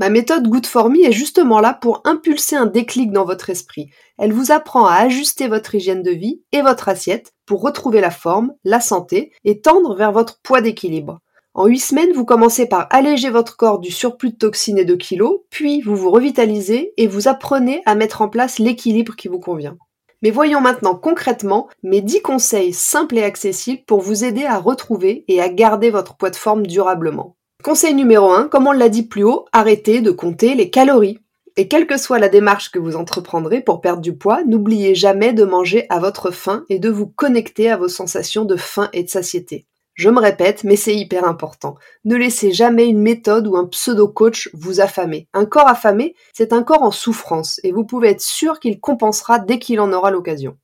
Ma 0.00 0.10
méthode 0.10 0.46
Good 0.46 0.66
for 0.66 0.90
Me 0.90 1.04
est 1.04 1.12
justement 1.12 1.58
là 1.58 1.74
pour 1.74 2.02
impulser 2.04 2.54
un 2.54 2.66
déclic 2.66 3.10
dans 3.10 3.24
votre 3.24 3.50
esprit. 3.50 3.90
Elle 4.16 4.32
vous 4.32 4.52
apprend 4.52 4.86
à 4.86 4.94
ajuster 4.94 5.48
votre 5.48 5.74
hygiène 5.74 6.04
de 6.04 6.12
vie 6.12 6.40
et 6.52 6.62
votre 6.62 6.88
assiette 6.88 7.32
pour 7.46 7.62
retrouver 7.62 8.00
la 8.00 8.12
forme, 8.12 8.52
la 8.62 8.78
santé 8.78 9.32
et 9.44 9.60
tendre 9.60 9.96
vers 9.96 10.12
votre 10.12 10.40
poids 10.40 10.60
d'équilibre. 10.60 11.18
En 11.52 11.66
8 11.66 11.78
semaines, 11.80 12.12
vous 12.12 12.24
commencez 12.24 12.66
par 12.66 12.86
alléger 12.90 13.30
votre 13.30 13.56
corps 13.56 13.80
du 13.80 13.90
surplus 13.90 14.30
de 14.30 14.36
toxines 14.36 14.78
et 14.78 14.84
de 14.84 14.94
kilos, 14.94 15.40
puis 15.50 15.80
vous 15.80 15.96
vous 15.96 16.12
revitalisez 16.12 16.92
et 16.96 17.08
vous 17.08 17.26
apprenez 17.26 17.82
à 17.84 17.96
mettre 17.96 18.22
en 18.22 18.28
place 18.28 18.60
l'équilibre 18.60 19.16
qui 19.16 19.26
vous 19.26 19.40
convient. 19.40 19.76
Mais 20.22 20.30
voyons 20.30 20.60
maintenant 20.60 20.94
concrètement 20.94 21.68
mes 21.82 22.02
10 22.02 22.22
conseils 22.22 22.72
simples 22.72 23.18
et 23.18 23.24
accessibles 23.24 23.82
pour 23.84 24.00
vous 24.00 24.24
aider 24.24 24.44
à 24.44 24.58
retrouver 24.58 25.24
et 25.26 25.40
à 25.40 25.48
garder 25.48 25.90
votre 25.90 26.16
poids 26.16 26.30
de 26.30 26.36
forme 26.36 26.68
durablement. 26.68 27.34
Conseil 27.64 27.92
numéro 27.92 28.30
1, 28.30 28.46
comme 28.46 28.68
on 28.68 28.72
l'a 28.72 28.88
dit 28.88 29.02
plus 29.02 29.24
haut, 29.24 29.46
arrêtez 29.52 30.00
de 30.00 30.12
compter 30.12 30.54
les 30.54 30.70
calories. 30.70 31.18
Et 31.56 31.66
quelle 31.66 31.88
que 31.88 31.96
soit 31.96 32.20
la 32.20 32.28
démarche 32.28 32.70
que 32.70 32.78
vous 32.78 32.94
entreprendrez 32.94 33.60
pour 33.60 33.80
perdre 33.80 34.00
du 34.00 34.16
poids, 34.16 34.44
n'oubliez 34.44 34.94
jamais 34.94 35.32
de 35.32 35.42
manger 35.42 35.84
à 35.90 35.98
votre 35.98 36.30
faim 36.30 36.64
et 36.68 36.78
de 36.78 36.88
vous 36.88 37.08
connecter 37.08 37.68
à 37.68 37.76
vos 37.76 37.88
sensations 37.88 38.44
de 38.44 38.54
faim 38.54 38.88
et 38.92 39.02
de 39.02 39.08
satiété. 39.08 39.66
Je 39.94 40.08
me 40.08 40.20
répète, 40.20 40.62
mais 40.62 40.76
c'est 40.76 40.94
hyper 40.94 41.24
important. 41.24 41.74
Ne 42.04 42.14
laissez 42.14 42.52
jamais 42.52 42.86
une 42.86 43.02
méthode 43.02 43.48
ou 43.48 43.56
un 43.56 43.66
pseudo-coach 43.66 44.50
vous 44.54 44.80
affamer. 44.80 45.26
Un 45.34 45.44
corps 45.44 45.66
affamé, 45.66 46.14
c'est 46.32 46.52
un 46.52 46.62
corps 46.62 46.84
en 46.84 46.92
souffrance 46.92 47.58
et 47.64 47.72
vous 47.72 47.84
pouvez 47.84 48.10
être 48.10 48.22
sûr 48.22 48.60
qu'il 48.60 48.78
compensera 48.78 49.40
dès 49.40 49.58
qu'il 49.58 49.80
en 49.80 49.92
aura 49.92 50.12
l'occasion. 50.12 50.56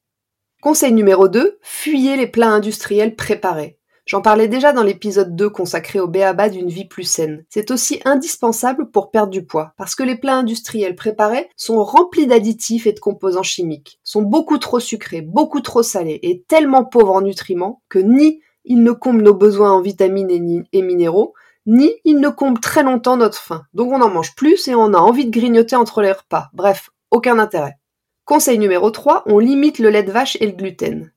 Conseil 0.62 0.92
numéro 0.92 1.26
2, 1.26 1.58
fuyez 1.60 2.16
les 2.16 2.28
plats 2.28 2.52
industriels 2.52 3.16
préparés. 3.16 3.80
J'en 4.06 4.20
parlais 4.20 4.48
déjà 4.48 4.74
dans 4.74 4.82
l'épisode 4.82 5.34
2 5.34 5.48
consacré 5.48 5.98
au 5.98 6.06
béaba 6.06 6.50
d'une 6.50 6.68
vie 6.68 6.84
plus 6.84 7.04
saine. 7.04 7.44
C'est 7.48 7.70
aussi 7.70 8.00
indispensable 8.04 8.90
pour 8.90 9.10
perdre 9.10 9.30
du 9.30 9.46
poids, 9.46 9.72
parce 9.78 9.94
que 9.94 10.02
les 10.02 10.16
plats 10.16 10.36
industriels 10.36 10.94
préparés 10.94 11.48
sont 11.56 11.82
remplis 11.82 12.26
d'additifs 12.26 12.86
et 12.86 12.92
de 12.92 13.00
composants 13.00 13.42
chimiques, 13.42 14.00
sont 14.04 14.20
beaucoup 14.20 14.58
trop 14.58 14.78
sucrés, 14.78 15.22
beaucoup 15.22 15.62
trop 15.62 15.82
salés 15.82 16.20
et 16.22 16.44
tellement 16.48 16.84
pauvres 16.84 17.14
en 17.14 17.22
nutriments 17.22 17.82
que 17.88 17.98
ni 17.98 18.42
ils 18.66 18.82
ne 18.82 18.92
comblent 18.92 19.22
nos 19.22 19.34
besoins 19.34 19.72
en 19.72 19.80
vitamines 19.80 20.64
et 20.70 20.82
minéraux, 20.82 21.32
ni 21.64 21.90
ils 22.04 22.20
ne 22.20 22.28
comblent 22.28 22.60
très 22.60 22.82
longtemps 22.82 23.16
notre 23.16 23.38
faim. 23.38 23.62
Donc 23.72 23.90
on 23.90 24.02
en 24.02 24.10
mange 24.10 24.34
plus 24.34 24.68
et 24.68 24.74
on 24.74 24.92
a 24.92 24.98
envie 24.98 25.24
de 25.24 25.30
grignoter 25.30 25.76
entre 25.76 26.02
les 26.02 26.12
repas. 26.12 26.50
Bref, 26.52 26.90
aucun 27.10 27.38
intérêt. 27.38 27.78
Conseil 28.26 28.58
numéro 28.58 28.90
3, 28.90 29.24
on 29.26 29.38
limite 29.38 29.78
le 29.78 29.88
lait 29.88 30.02
de 30.02 30.12
vache 30.12 30.36
et 30.40 30.46
le 30.46 30.52
gluten. 30.52 31.10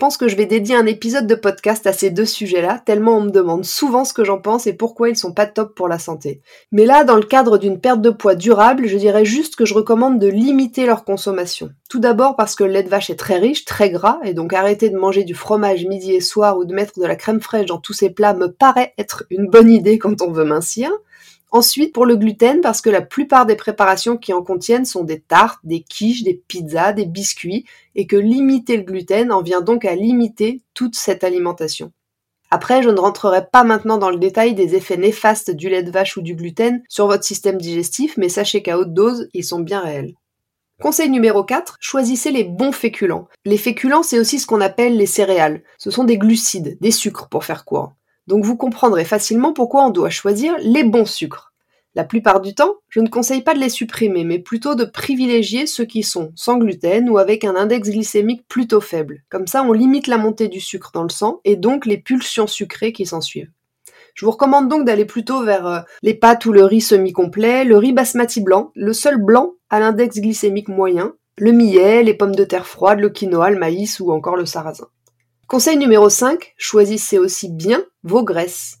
Je 0.00 0.06
pense 0.06 0.16
que 0.16 0.28
je 0.28 0.36
vais 0.36 0.46
dédier 0.46 0.76
un 0.76 0.86
épisode 0.86 1.26
de 1.26 1.34
podcast 1.34 1.86
à 1.86 1.92
ces 1.92 2.08
deux 2.08 2.24
sujets-là, 2.24 2.80
tellement 2.86 3.18
on 3.18 3.20
me 3.20 3.30
demande 3.30 3.66
souvent 3.66 4.06
ce 4.06 4.14
que 4.14 4.24
j'en 4.24 4.40
pense 4.40 4.66
et 4.66 4.72
pourquoi 4.72 5.10
ils 5.10 5.16
sont 5.16 5.34
pas 5.34 5.44
top 5.44 5.74
pour 5.74 5.88
la 5.88 5.98
santé. 5.98 6.40
Mais 6.72 6.86
là, 6.86 7.04
dans 7.04 7.16
le 7.16 7.22
cadre 7.22 7.58
d'une 7.58 7.78
perte 7.78 8.00
de 8.00 8.08
poids 8.08 8.34
durable, 8.34 8.86
je 8.86 8.96
dirais 8.96 9.26
juste 9.26 9.56
que 9.56 9.66
je 9.66 9.74
recommande 9.74 10.18
de 10.18 10.26
limiter 10.26 10.86
leur 10.86 11.04
consommation. 11.04 11.68
Tout 11.90 11.98
d'abord 11.98 12.34
parce 12.34 12.54
que 12.54 12.64
le 12.64 12.70
lait 12.70 12.82
de 12.82 12.88
vache 12.88 13.10
est 13.10 13.18
très 13.18 13.36
riche, 13.36 13.66
très 13.66 13.90
gras, 13.90 14.18
et 14.24 14.32
donc 14.32 14.54
arrêter 14.54 14.88
de 14.88 14.96
manger 14.96 15.22
du 15.22 15.34
fromage 15.34 15.84
midi 15.84 16.14
et 16.14 16.22
soir 16.22 16.56
ou 16.56 16.64
de 16.64 16.72
mettre 16.72 16.98
de 16.98 17.04
la 17.04 17.14
crème 17.14 17.42
fraîche 17.42 17.66
dans 17.66 17.76
tous 17.76 17.92
ces 17.92 18.08
plats 18.08 18.32
me 18.32 18.50
paraît 18.50 18.94
être 18.96 19.24
une 19.28 19.50
bonne 19.50 19.70
idée 19.70 19.98
quand 19.98 20.22
on 20.22 20.32
veut 20.32 20.46
mincir. 20.46 20.90
Ensuite, 21.52 21.92
pour 21.92 22.06
le 22.06 22.16
gluten, 22.16 22.60
parce 22.60 22.80
que 22.80 22.90
la 22.90 23.02
plupart 23.02 23.44
des 23.44 23.56
préparations 23.56 24.16
qui 24.16 24.32
en 24.32 24.42
contiennent 24.42 24.84
sont 24.84 25.02
des 25.02 25.20
tartes, 25.20 25.58
des 25.64 25.80
quiches, 25.80 26.22
des 26.22 26.42
pizzas, 26.46 26.92
des 26.92 27.06
biscuits, 27.06 27.64
et 27.96 28.06
que 28.06 28.16
limiter 28.16 28.76
le 28.76 28.84
gluten 28.84 29.32
en 29.32 29.42
vient 29.42 29.60
donc 29.60 29.84
à 29.84 29.96
limiter 29.96 30.62
toute 30.74 30.94
cette 30.94 31.24
alimentation. 31.24 31.92
Après, 32.52 32.82
je 32.82 32.90
ne 32.90 32.98
rentrerai 32.98 33.46
pas 33.50 33.64
maintenant 33.64 33.98
dans 33.98 34.10
le 34.10 34.16
détail 34.16 34.54
des 34.54 34.74
effets 34.74 34.96
néfastes 34.96 35.50
du 35.50 35.68
lait 35.68 35.82
de 35.82 35.90
vache 35.90 36.16
ou 36.16 36.22
du 36.22 36.34
gluten 36.34 36.82
sur 36.88 37.06
votre 37.06 37.24
système 37.24 37.58
digestif, 37.58 38.16
mais 38.16 38.28
sachez 38.28 38.62
qu'à 38.62 38.78
haute 38.78 38.94
dose, 38.94 39.28
ils 39.34 39.44
sont 39.44 39.60
bien 39.60 39.80
réels. 39.80 40.14
Conseil 40.80 41.10
numéro 41.10 41.44
4, 41.44 41.76
choisissez 41.78 42.32
les 42.32 42.44
bons 42.44 42.72
féculents. 42.72 43.28
Les 43.44 43.58
féculents, 43.58 44.02
c'est 44.02 44.18
aussi 44.18 44.38
ce 44.38 44.46
qu'on 44.46 44.60
appelle 44.60 44.96
les 44.96 45.06
céréales. 45.06 45.62
Ce 45.78 45.90
sont 45.90 46.04
des 46.04 46.16
glucides, 46.16 46.78
des 46.80 46.90
sucres 46.90 47.28
pour 47.28 47.44
faire 47.44 47.64
court. 47.64 47.92
Donc 48.30 48.44
vous 48.44 48.56
comprendrez 48.56 49.04
facilement 49.04 49.52
pourquoi 49.52 49.84
on 49.84 49.90
doit 49.90 50.08
choisir 50.08 50.54
les 50.60 50.84
bons 50.84 51.04
sucres. 51.04 51.52
La 51.96 52.04
plupart 52.04 52.40
du 52.40 52.54
temps, 52.54 52.76
je 52.88 53.00
ne 53.00 53.08
conseille 53.08 53.42
pas 53.42 53.54
de 53.54 53.58
les 53.58 53.68
supprimer, 53.68 54.22
mais 54.22 54.38
plutôt 54.38 54.76
de 54.76 54.84
privilégier 54.84 55.66
ceux 55.66 55.84
qui 55.84 56.04
sont 56.04 56.30
sans 56.36 56.56
gluten 56.56 57.10
ou 57.10 57.18
avec 57.18 57.42
un 57.42 57.56
index 57.56 57.90
glycémique 57.90 58.46
plutôt 58.46 58.80
faible. 58.80 59.24
Comme 59.30 59.48
ça, 59.48 59.64
on 59.64 59.72
limite 59.72 60.06
la 60.06 60.16
montée 60.16 60.46
du 60.46 60.60
sucre 60.60 60.92
dans 60.94 61.02
le 61.02 61.08
sang 61.08 61.40
et 61.44 61.56
donc 61.56 61.86
les 61.86 61.98
pulsions 61.98 62.46
sucrées 62.46 62.92
qui 62.92 63.04
s'en 63.04 63.20
suivent. 63.20 63.50
Je 64.14 64.24
vous 64.24 64.30
recommande 64.30 64.68
donc 64.68 64.84
d'aller 64.84 65.06
plutôt 65.06 65.42
vers 65.42 65.66
euh, 65.66 65.80
les 66.02 66.14
pâtes 66.14 66.46
ou 66.46 66.52
le 66.52 66.62
riz 66.62 66.82
semi-complet, 66.82 67.64
le 67.64 67.78
riz 67.78 67.92
basmati 67.92 68.42
blanc, 68.42 68.70
le 68.76 68.92
seul 68.92 69.16
blanc 69.16 69.54
à 69.70 69.80
l'index 69.80 70.20
glycémique 70.20 70.68
moyen, 70.68 71.14
le 71.36 71.50
millet, 71.50 72.04
les 72.04 72.14
pommes 72.14 72.36
de 72.36 72.44
terre 72.44 72.68
froides, 72.68 73.00
le 73.00 73.10
quinoa, 73.10 73.50
le 73.50 73.58
maïs 73.58 73.98
ou 73.98 74.12
encore 74.12 74.36
le 74.36 74.46
sarrasin. 74.46 74.86
Conseil 75.50 75.78
numéro 75.78 76.08
5, 76.08 76.54
choisissez 76.56 77.18
aussi 77.18 77.48
bien 77.48 77.82
vos 78.04 78.22
graisses. 78.22 78.76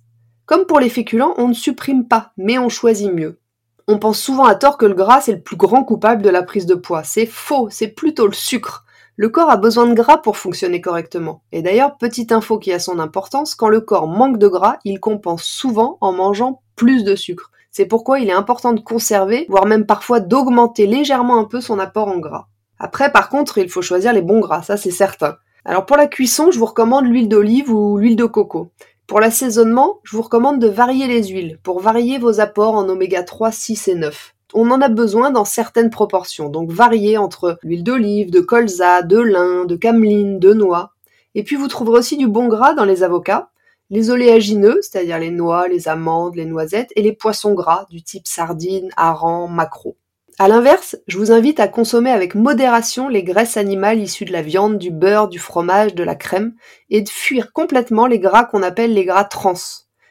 Comme 0.46 0.66
pour 0.66 0.78
les 0.78 0.88
féculents, 0.88 1.34
on 1.36 1.48
ne 1.48 1.52
supprime 1.52 2.06
pas, 2.06 2.30
mais 2.36 2.58
on 2.58 2.68
choisit 2.68 3.12
mieux. 3.12 3.40
On 3.88 3.98
pense 3.98 4.20
souvent 4.20 4.44
à 4.44 4.54
tort 4.54 4.78
que 4.78 4.86
le 4.86 4.94
gras 4.94 5.24
est 5.26 5.32
le 5.32 5.42
plus 5.42 5.56
grand 5.56 5.82
coupable 5.82 6.22
de 6.22 6.30
la 6.30 6.44
prise 6.44 6.66
de 6.66 6.76
poids. 6.76 7.02
C'est 7.02 7.26
faux, 7.26 7.66
c'est 7.72 7.88
plutôt 7.88 8.28
le 8.28 8.34
sucre. 8.34 8.84
Le 9.16 9.28
corps 9.30 9.50
a 9.50 9.56
besoin 9.56 9.88
de 9.88 9.94
gras 9.94 10.18
pour 10.18 10.36
fonctionner 10.36 10.80
correctement. 10.80 11.42
Et 11.50 11.60
d'ailleurs, 11.60 11.98
petite 11.98 12.30
info 12.30 12.60
qui 12.60 12.72
a 12.72 12.78
son 12.78 13.00
importance, 13.00 13.56
quand 13.56 13.68
le 13.68 13.80
corps 13.80 14.06
manque 14.06 14.38
de 14.38 14.46
gras, 14.46 14.76
il 14.84 15.00
compense 15.00 15.42
souvent 15.42 15.98
en 16.00 16.12
mangeant 16.12 16.62
plus 16.76 17.02
de 17.02 17.16
sucre. 17.16 17.50
C'est 17.72 17.86
pourquoi 17.86 18.20
il 18.20 18.28
est 18.28 18.32
important 18.32 18.74
de 18.74 18.80
conserver, 18.80 19.44
voire 19.48 19.66
même 19.66 19.86
parfois 19.86 20.20
d'augmenter 20.20 20.86
légèrement 20.86 21.40
un 21.40 21.46
peu 21.46 21.60
son 21.60 21.80
apport 21.80 22.06
en 22.06 22.18
gras. 22.18 22.46
Après, 22.78 23.10
par 23.10 23.28
contre, 23.28 23.58
il 23.58 23.68
faut 23.68 23.82
choisir 23.82 24.12
les 24.12 24.22
bons 24.22 24.38
gras, 24.38 24.62
ça 24.62 24.76
c'est 24.76 24.92
certain. 24.92 25.34
Alors 25.64 25.86
pour 25.86 25.96
la 25.96 26.06
cuisson, 26.06 26.50
je 26.50 26.58
vous 26.58 26.66
recommande 26.66 27.06
l'huile 27.06 27.28
d'olive 27.28 27.70
ou 27.70 27.98
l'huile 27.98 28.16
de 28.16 28.24
coco. 28.24 28.70
Pour 29.06 29.20
l'assaisonnement, 29.20 30.00
je 30.04 30.16
vous 30.16 30.22
recommande 30.22 30.60
de 30.60 30.68
varier 30.68 31.06
les 31.06 31.24
huiles 31.24 31.58
pour 31.62 31.80
varier 31.80 32.18
vos 32.18 32.40
apports 32.40 32.74
en 32.74 32.88
oméga 32.88 33.22
3, 33.22 33.50
6 33.52 33.88
et 33.88 33.94
9 33.94 34.34
on 34.54 34.70
en 34.70 34.80
a 34.80 34.88
besoin 34.88 35.30
dans 35.30 35.44
certaines 35.44 35.90
proportions, 35.90 36.48
donc 36.48 36.70
varier 36.70 37.18
entre 37.18 37.58
l'huile 37.62 37.84
d'olive, 37.84 38.30
de 38.30 38.40
colza, 38.40 39.02
de 39.02 39.18
lin, 39.18 39.64
de 39.64 39.76
cameline, 39.76 40.38
de 40.38 40.52
noix. 40.52 40.92
Et 41.34 41.44
puis 41.44 41.56
vous 41.56 41.68
trouverez 41.68 41.98
aussi 41.98 42.16
du 42.16 42.26
bon 42.26 42.48
gras 42.48 42.74
dans 42.74 42.84
les 42.84 43.02
avocats, 43.02 43.50
les 43.90 44.10
oléagineux, 44.10 44.78
c'est-à-dire 44.82 45.18
les 45.18 45.30
noix, 45.30 45.68
les 45.68 45.88
amandes, 45.88 46.36
les 46.36 46.46
noisettes, 46.46 46.92
et 46.96 47.02
les 47.02 47.12
poissons 47.12 47.54
gras 47.54 47.86
du 47.90 48.02
type 48.02 48.26
sardines, 48.26 48.90
harengs, 48.96 49.48
maquereau. 49.48 49.96
À 50.40 50.48
l'inverse, 50.48 50.96
je 51.06 51.18
vous 51.18 51.32
invite 51.32 51.60
à 51.60 51.68
consommer 51.68 52.10
avec 52.10 52.34
modération 52.34 53.08
les 53.08 53.22
graisses 53.22 53.58
animales 53.58 54.00
issues 54.00 54.24
de 54.24 54.32
la 54.32 54.40
viande, 54.40 54.78
du 54.78 54.90
beurre, 54.90 55.28
du 55.28 55.38
fromage, 55.38 55.94
de 55.94 56.02
la 56.02 56.14
crème, 56.14 56.54
et 56.88 57.02
de 57.02 57.10
fuir 57.10 57.52
complètement 57.52 58.06
les 58.06 58.18
gras 58.18 58.44
qu'on 58.44 58.62
appelle 58.62 58.94
les 58.94 59.04
gras 59.04 59.24
trans. 59.24 59.52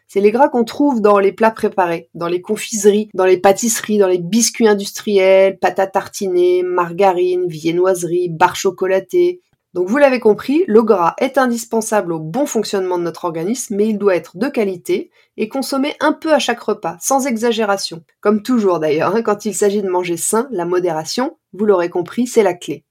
C'est 0.08 0.22
les 0.22 0.30
gras 0.30 0.48
qu'on 0.48 0.66
trouve 0.66 1.02
dans 1.02 1.18
les 1.18 1.32
plats 1.32 1.50
préparés, 1.50 2.12
dans 2.14 2.28
les 2.28 2.42
confiseries, 2.42 3.10
dans 3.16 3.26
les 3.26 3.40
pâtisseries, 3.40 3.98
dans 3.98 4.08
les 4.08 4.20
biscuits 4.20 4.68
industriels, 4.68 5.58
pâtes 5.58 5.80
à 5.80 5.88
tartiner, 5.88 6.62
margarine, 6.62 7.48
viennoiserie, 7.48 8.30
barres 8.30 8.56
chocolatées. 8.56 9.42
Donc 9.74 9.88
vous 9.88 9.98
l'avez 9.98 10.20
compris, 10.20 10.64
le 10.68 10.82
gras 10.82 11.14
est 11.20 11.38
indispensable 11.38 12.12
au 12.12 12.20
bon 12.20 12.48
fonctionnement 12.48 12.98
de 12.98 13.04
notre 13.04 13.26
organisme, 13.26 13.76
mais 13.76 13.88
il 13.88 14.00
doit 14.00 14.16
être 14.16 14.36
de 14.36 14.48
qualité 14.48 15.12
et 15.38 15.48
consommé 15.48 15.96
un 16.00 16.12
peu 16.12 16.34
à 16.34 16.40
chaque 16.40 16.62
repas, 16.62 16.98
sans 17.00 17.28
exagération. 17.28 18.04
Comme 18.20 18.42
toujours 18.42 18.80
d'ailleurs, 18.80 19.16
hein, 19.16 19.22
quand 19.22 19.46
il 19.46 19.54
s'agit 19.54 19.84
de 19.84 19.90
manger 19.90 20.18
sain, 20.18 20.48
la 20.52 20.66
modération, 20.66 21.38
vous 21.54 21.66
l'aurez 21.66 21.90
compris, 21.90 22.26
c'est 22.26 22.42
la 22.42 22.56
clé. 22.56 22.84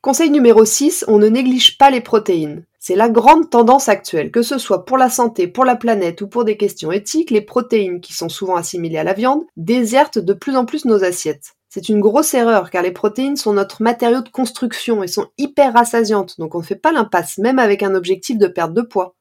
Conseil 0.00 0.30
numéro 0.30 0.64
6, 0.64 1.04
on 1.08 1.18
ne 1.18 1.28
néglige 1.28 1.76
pas 1.78 1.90
les 1.90 2.00
protéines. 2.00 2.64
C'est 2.78 2.96
la 2.96 3.08
grande 3.08 3.48
tendance 3.48 3.88
actuelle, 3.88 4.30
que 4.30 4.42
ce 4.42 4.58
soit 4.58 4.84
pour 4.84 4.98
la 4.98 5.08
santé, 5.08 5.46
pour 5.46 5.64
la 5.64 5.76
planète 5.76 6.20
ou 6.20 6.28
pour 6.28 6.44
des 6.44 6.58
questions 6.58 6.92
éthiques, 6.92 7.30
les 7.30 7.40
protéines 7.40 8.02
qui 8.02 8.12
sont 8.12 8.28
souvent 8.28 8.56
assimilées 8.56 8.98
à 8.98 9.04
la 9.04 9.14
viande 9.14 9.44
désertent 9.56 10.18
de 10.18 10.34
plus 10.34 10.56
en 10.56 10.66
plus 10.66 10.84
nos 10.84 11.04
assiettes. 11.04 11.54
C'est 11.74 11.88
une 11.88 11.98
grosse 11.98 12.34
erreur 12.34 12.70
car 12.70 12.84
les 12.84 12.92
protéines 12.92 13.36
sont 13.36 13.52
notre 13.52 13.82
matériau 13.82 14.20
de 14.20 14.28
construction 14.28 15.02
et 15.02 15.08
sont 15.08 15.26
hyper 15.38 15.72
rassasiantes, 15.72 16.38
donc 16.38 16.54
on 16.54 16.58
ne 16.58 16.64
fait 16.64 16.76
pas 16.76 16.92
l'impasse 16.92 17.36
même 17.38 17.58
avec 17.58 17.82
un 17.82 17.96
objectif 17.96 18.38
de 18.38 18.46
perte 18.46 18.74
de 18.74 18.82
poids. 18.82 19.16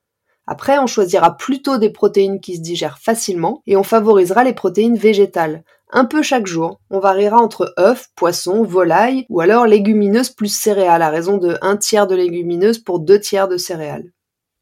Après, 0.46 0.78
on 0.78 0.86
choisira 0.86 1.36
plutôt 1.36 1.80
des 1.80 1.90
protéines 1.90 2.40
qui 2.40 2.56
se 2.56 2.62
digèrent 2.62 3.00
facilement 3.00 3.64
et 3.66 3.76
on 3.76 3.82
favorisera 3.82 4.44
les 4.44 4.54
protéines 4.54 4.98
végétales, 4.98 5.64
un 5.92 6.06
peu 6.06 6.22
chaque 6.22 6.46
jour. 6.46 6.80
On 6.92 7.00
variera 7.00 7.38
entre 7.38 7.74
œufs, 7.80 8.10
poissons, 8.16 8.62
volailles 8.62 9.26
ou 9.30 9.42
alors 9.42 9.66
légumineuses 9.66 10.30
plus 10.30 10.56
céréales 10.56 11.02
à 11.02 11.10
raison 11.10 11.38
de 11.38 11.58
1 11.64 11.78
tiers 11.78 12.06
de 12.06 12.14
légumineuses 12.14 12.78
pour 12.78 13.00
2 13.00 13.20
tiers 13.20 13.48
de 13.48 13.58
céréales. 13.58 14.13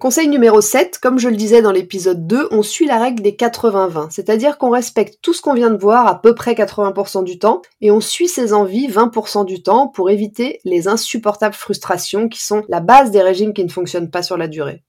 Conseil 0.01 0.29
numéro 0.29 0.61
7, 0.61 0.97
comme 0.97 1.19
je 1.19 1.29
le 1.29 1.35
disais 1.35 1.61
dans 1.61 1.71
l'épisode 1.71 2.25
2, 2.25 2.47
on 2.49 2.63
suit 2.63 2.87
la 2.87 2.97
règle 2.97 3.21
des 3.21 3.33
80-20, 3.33 4.09
c'est-à-dire 4.09 4.57
qu'on 4.57 4.71
respecte 4.71 5.19
tout 5.21 5.31
ce 5.31 5.43
qu'on 5.43 5.53
vient 5.53 5.69
de 5.69 5.77
voir 5.77 6.07
à 6.07 6.19
peu 6.19 6.33
près 6.33 6.55
80% 6.55 7.23
du 7.23 7.37
temps 7.37 7.61
et 7.81 7.91
on 7.91 8.01
suit 8.01 8.27
ses 8.27 8.51
envies 8.51 8.87
20% 8.87 9.45
du 9.45 9.61
temps 9.61 9.87
pour 9.87 10.09
éviter 10.09 10.59
les 10.65 10.87
insupportables 10.87 11.53
frustrations 11.53 12.29
qui 12.29 12.43
sont 12.43 12.63
la 12.67 12.79
base 12.79 13.11
des 13.11 13.21
régimes 13.21 13.53
qui 13.53 13.63
ne 13.63 13.69
fonctionnent 13.69 14.09
pas 14.09 14.23
sur 14.23 14.37
la 14.37 14.47
durée. 14.47 14.81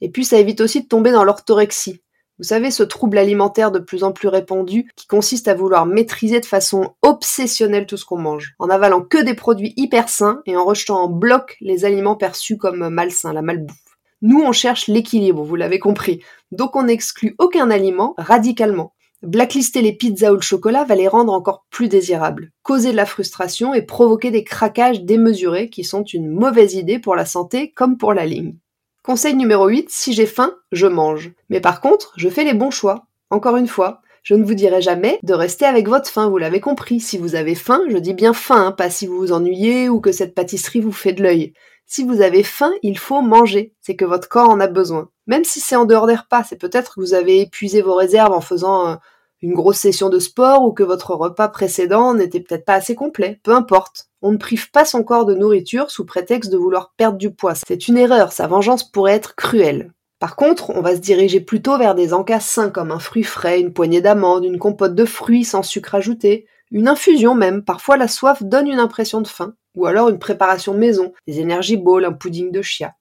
Et 0.00 0.08
puis 0.08 0.24
ça 0.24 0.38
évite 0.38 0.62
aussi 0.62 0.82
de 0.82 0.88
tomber 0.88 1.12
dans 1.12 1.24
l'orthorexie, 1.24 2.00
vous 2.38 2.44
savez, 2.44 2.70
ce 2.70 2.84
trouble 2.84 3.18
alimentaire 3.18 3.70
de 3.70 3.80
plus 3.80 4.02
en 4.02 4.12
plus 4.12 4.28
répandu 4.28 4.90
qui 4.96 5.06
consiste 5.08 5.48
à 5.48 5.54
vouloir 5.54 5.84
maîtriser 5.84 6.40
de 6.40 6.46
façon 6.46 6.94
obsessionnelle 7.02 7.84
tout 7.84 7.98
ce 7.98 8.06
qu'on 8.06 8.16
mange, 8.16 8.54
en 8.58 8.70
avalant 8.70 9.02
que 9.02 9.22
des 9.22 9.34
produits 9.34 9.74
hyper 9.76 10.08
sains 10.08 10.40
et 10.46 10.56
en 10.56 10.64
rejetant 10.64 11.02
en 11.02 11.08
bloc 11.08 11.58
les 11.60 11.84
aliments 11.84 12.16
perçus 12.16 12.56
comme 12.56 12.88
malsains, 12.88 13.34
la 13.34 13.42
malbouffe. 13.42 13.87
Nous, 14.20 14.40
on 14.40 14.52
cherche 14.52 14.88
l'équilibre, 14.88 15.44
vous 15.44 15.56
l'avez 15.56 15.78
compris. 15.78 16.20
Donc 16.50 16.76
on 16.76 16.84
n'exclut 16.84 17.34
aucun 17.38 17.70
aliment 17.70 18.14
radicalement. 18.18 18.94
Blacklister 19.22 19.82
les 19.82 19.92
pizzas 19.92 20.32
ou 20.32 20.36
le 20.36 20.40
chocolat 20.40 20.84
va 20.84 20.94
les 20.94 21.08
rendre 21.08 21.32
encore 21.32 21.66
plus 21.70 21.88
désirables, 21.88 22.52
causer 22.62 22.92
de 22.92 22.96
la 22.96 23.06
frustration 23.06 23.74
et 23.74 23.82
provoquer 23.82 24.30
des 24.30 24.44
craquages 24.44 25.02
démesurés 25.02 25.70
qui 25.70 25.82
sont 25.82 26.04
une 26.04 26.28
mauvaise 26.28 26.74
idée 26.74 27.00
pour 27.00 27.16
la 27.16 27.26
santé 27.26 27.72
comme 27.72 27.96
pour 27.96 28.14
la 28.14 28.26
ligne. 28.26 28.54
Conseil 29.02 29.34
numéro 29.34 29.66
8, 29.66 29.90
si 29.90 30.12
j'ai 30.12 30.26
faim, 30.26 30.54
je 30.70 30.86
mange. 30.86 31.32
Mais 31.48 31.60
par 31.60 31.80
contre, 31.80 32.12
je 32.16 32.28
fais 32.28 32.44
les 32.44 32.54
bons 32.54 32.70
choix. 32.70 33.06
Encore 33.30 33.56
une 33.56 33.66
fois, 33.66 34.02
je 34.22 34.34
ne 34.34 34.44
vous 34.44 34.54
dirai 34.54 34.82
jamais 34.82 35.18
de 35.22 35.34
rester 35.34 35.64
avec 35.64 35.88
votre 35.88 36.10
faim, 36.10 36.28
vous 36.28 36.38
l'avez 36.38 36.60
compris. 36.60 37.00
Si 37.00 37.18
vous 37.18 37.34
avez 37.34 37.54
faim, 37.54 37.80
je 37.88 37.96
dis 37.96 38.14
bien 38.14 38.34
faim, 38.34 38.66
hein, 38.66 38.72
pas 38.72 38.90
si 38.90 39.06
vous 39.06 39.16
vous 39.16 39.32
ennuyez 39.32 39.88
ou 39.88 40.00
que 40.00 40.12
cette 40.12 40.34
pâtisserie 40.34 40.80
vous 40.80 40.92
fait 40.92 41.12
de 41.12 41.22
l'œil. 41.22 41.54
Si 41.90 42.04
vous 42.04 42.20
avez 42.20 42.42
faim, 42.42 42.72
il 42.82 42.98
faut 42.98 43.22
manger. 43.22 43.74
C'est 43.80 43.96
que 43.96 44.04
votre 44.04 44.28
corps 44.28 44.50
en 44.50 44.60
a 44.60 44.66
besoin. 44.66 45.08
Même 45.26 45.44
si 45.44 45.58
c'est 45.58 45.74
en 45.74 45.86
dehors 45.86 46.06
des 46.06 46.16
repas, 46.16 46.44
c'est 46.44 46.60
peut-être 46.60 46.94
que 46.94 47.00
vous 47.00 47.14
avez 47.14 47.40
épuisé 47.40 47.80
vos 47.80 47.94
réserves 47.94 48.34
en 48.34 48.42
faisant 48.42 48.88
euh, 48.88 48.96
une 49.40 49.54
grosse 49.54 49.78
session 49.78 50.10
de 50.10 50.18
sport 50.18 50.64
ou 50.64 50.72
que 50.72 50.82
votre 50.82 51.14
repas 51.14 51.48
précédent 51.48 52.12
n'était 52.12 52.40
peut-être 52.40 52.66
pas 52.66 52.74
assez 52.74 52.94
complet. 52.94 53.40
Peu 53.42 53.52
importe. 53.52 54.10
On 54.20 54.32
ne 54.32 54.36
prive 54.36 54.70
pas 54.70 54.84
son 54.84 55.02
corps 55.02 55.24
de 55.24 55.34
nourriture 55.34 55.90
sous 55.90 56.04
prétexte 56.04 56.52
de 56.52 56.58
vouloir 56.58 56.92
perdre 56.98 57.16
du 57.16 57.32
poids. 57.32 57.54
C'est 57.54 57.88
une 57.88 57.96
erreur, 57.96 58.32
sa 58.32 58.46
vengeance 58.46 58.84
pourrait 58.84 59.14
être 59.14 59.34
cruelle. 59.34 59.94
Par 60.18 60.36
contre, 60.36 60.70
on 60.70 60.82
va 60.82 60.94
se 60.94 61.00
diriger 61.00 61.40
plutôt 61.40 61.78
vers 61.78 61.94
des 61.94 62.12
encas 62.12 62.40
sains 62.40 62.70
comme 62.70 62.90
un 62.90 62.98
fruit 62.98 63.22
frais, 63.22 63.60
une 63.60 63.72
poignée 63.72 64.02
d'amandes, 64.02 64.44
une 64.44 64.58
compote 64.58 64.94
de 64.94 65.04
fruits 65.06 65.44
sans 65.44 65.62
sucre 65.62 65.94
ajouté, 65.94 66.46
une 66.70 66.88
infusion 66.88 67.34
même, 67.34 67.64
parfois 67.64 67.96
la 67.96 68.08
soif 68.08 68.42
donne 68.42 68.68
une 68.68 68.78
impression 68.78 69.20
de 69.20 69.28
faim, 69.28 69.54
ou 69.74 69.86
alors 69.86 70.08
une 70.08 70.18
préparation 70.18 70.74
maison, 70.74 71.12
des 71.26 71.40
énergies 71.40 71.76
balls, 71.76 72.04
un 72.04 72.12
pudding 72.12 72.50
de 72.50 72.62
chia. 72.62 72.94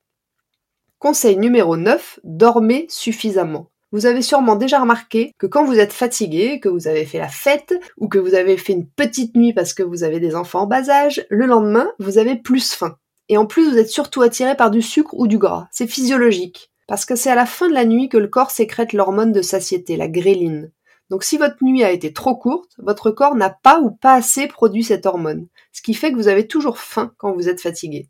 Conseil 1.00 1.38
numéro 1.38 1.78
9, 1.78 2.20
dormez 2.24 2.88
suffisamment. 2.90 3.70
Vous 3.92 4.06
avez 4.06 4.22
sûrement 4.22 4.56
déjà 4.56 4.80
remarqué 4.80 5.34
que 5.38 5.48
quand 5.48 5.64
vous 5.64 5.80
êtes 5.80 5.94
fatigué, 5.94 6.60
que 6.60 6.70
vous 6.70 6.88
avez 6.88 7.06
fait 7.06 7.20
la 7.20 7.30
fête, 7.30 7.74
ou 7.98 8.10
que 8.10 8.18
vous 8.18 8.34
avez 8.34 8.58
fait 8.58 8.74
une 8.74 8.88
petite 8.88 9.36
nuit 9.36 9.54
parce 9.54 9.74
que 9.74 9.84
vous 9.84 10.04
avez 10.04 10.20
des 10.20 10.36
enfants 10.36 10.62
en 10.62 10.68
bas 10.68 10.90
âge, 10.90 11.26
le 11.30 11.46
lendemain, 11.46 11.90
vous 12.00 12.18
avez 12.18 12.36
plus 12.36 12.74
faim. 12.74 12.98
Et 13.30 13.38
en 13.38 13.46
plus, 13.46 13.70
vous 13.70 13.78
êtes 13.78 13.90
surtout 13.90 14.22
attiré 14.22 14.56
par 14.56 14.72
du 14.72 14.82
sucre 14.82 15.14
ou 15.14 15.28
du 15.28 15.38
gras. 15.38 15.68
C'est 15.72 15.88
physiologique. 15.88 16.72
Parce 16.88 17.06
que 17.06 17.16
c'est 17.16 17.30
à 17.30 17.36
la 17.36 17.46
fin 17.46 17.70
de 17.70 17.74
la 17.74 17.86
nuit 17.86 18.10
que 18.10 18.18
le 18.18 18.28
corps 18.28 18.52
sécrète 18.52 18.94
l'hormone 18.94 19.34
de 19.34 19.42
satiété, 19.42 19.98
la 19.98 20.08
gréline. 20.08 20.72
Donc 21.10 21.24
si 21.24 21.38
votre 21.38 21.64
nuit 21.64 21.84
a 21.84 21.92
été 21.92 22.12
trop 22.14 22.36
courte, 22.36 22.72
votre 22.80 23.12
corps 23.12 23.36
n'a 23.36 23.50
pas 23.50 23.80
ou 23.80 23.92
pas 23.92 24.14
assez 24.14 24.48
produit 24.48 24.84
cette 24.84 25.06
hormone. 25.06 25.48
Ce 25.72 25.82
qui 25.82 25.94
fait 25.94 26.12
que 26.12 26.18
vous 26.18 26.28
avez 26.28 26.48
toujours 26.48 26.80
faim 26.80 27.14
quand 27.18 27.34
vous 27.34 27.50
êtes 27.50 27.62
fatigué. 27.62 28.10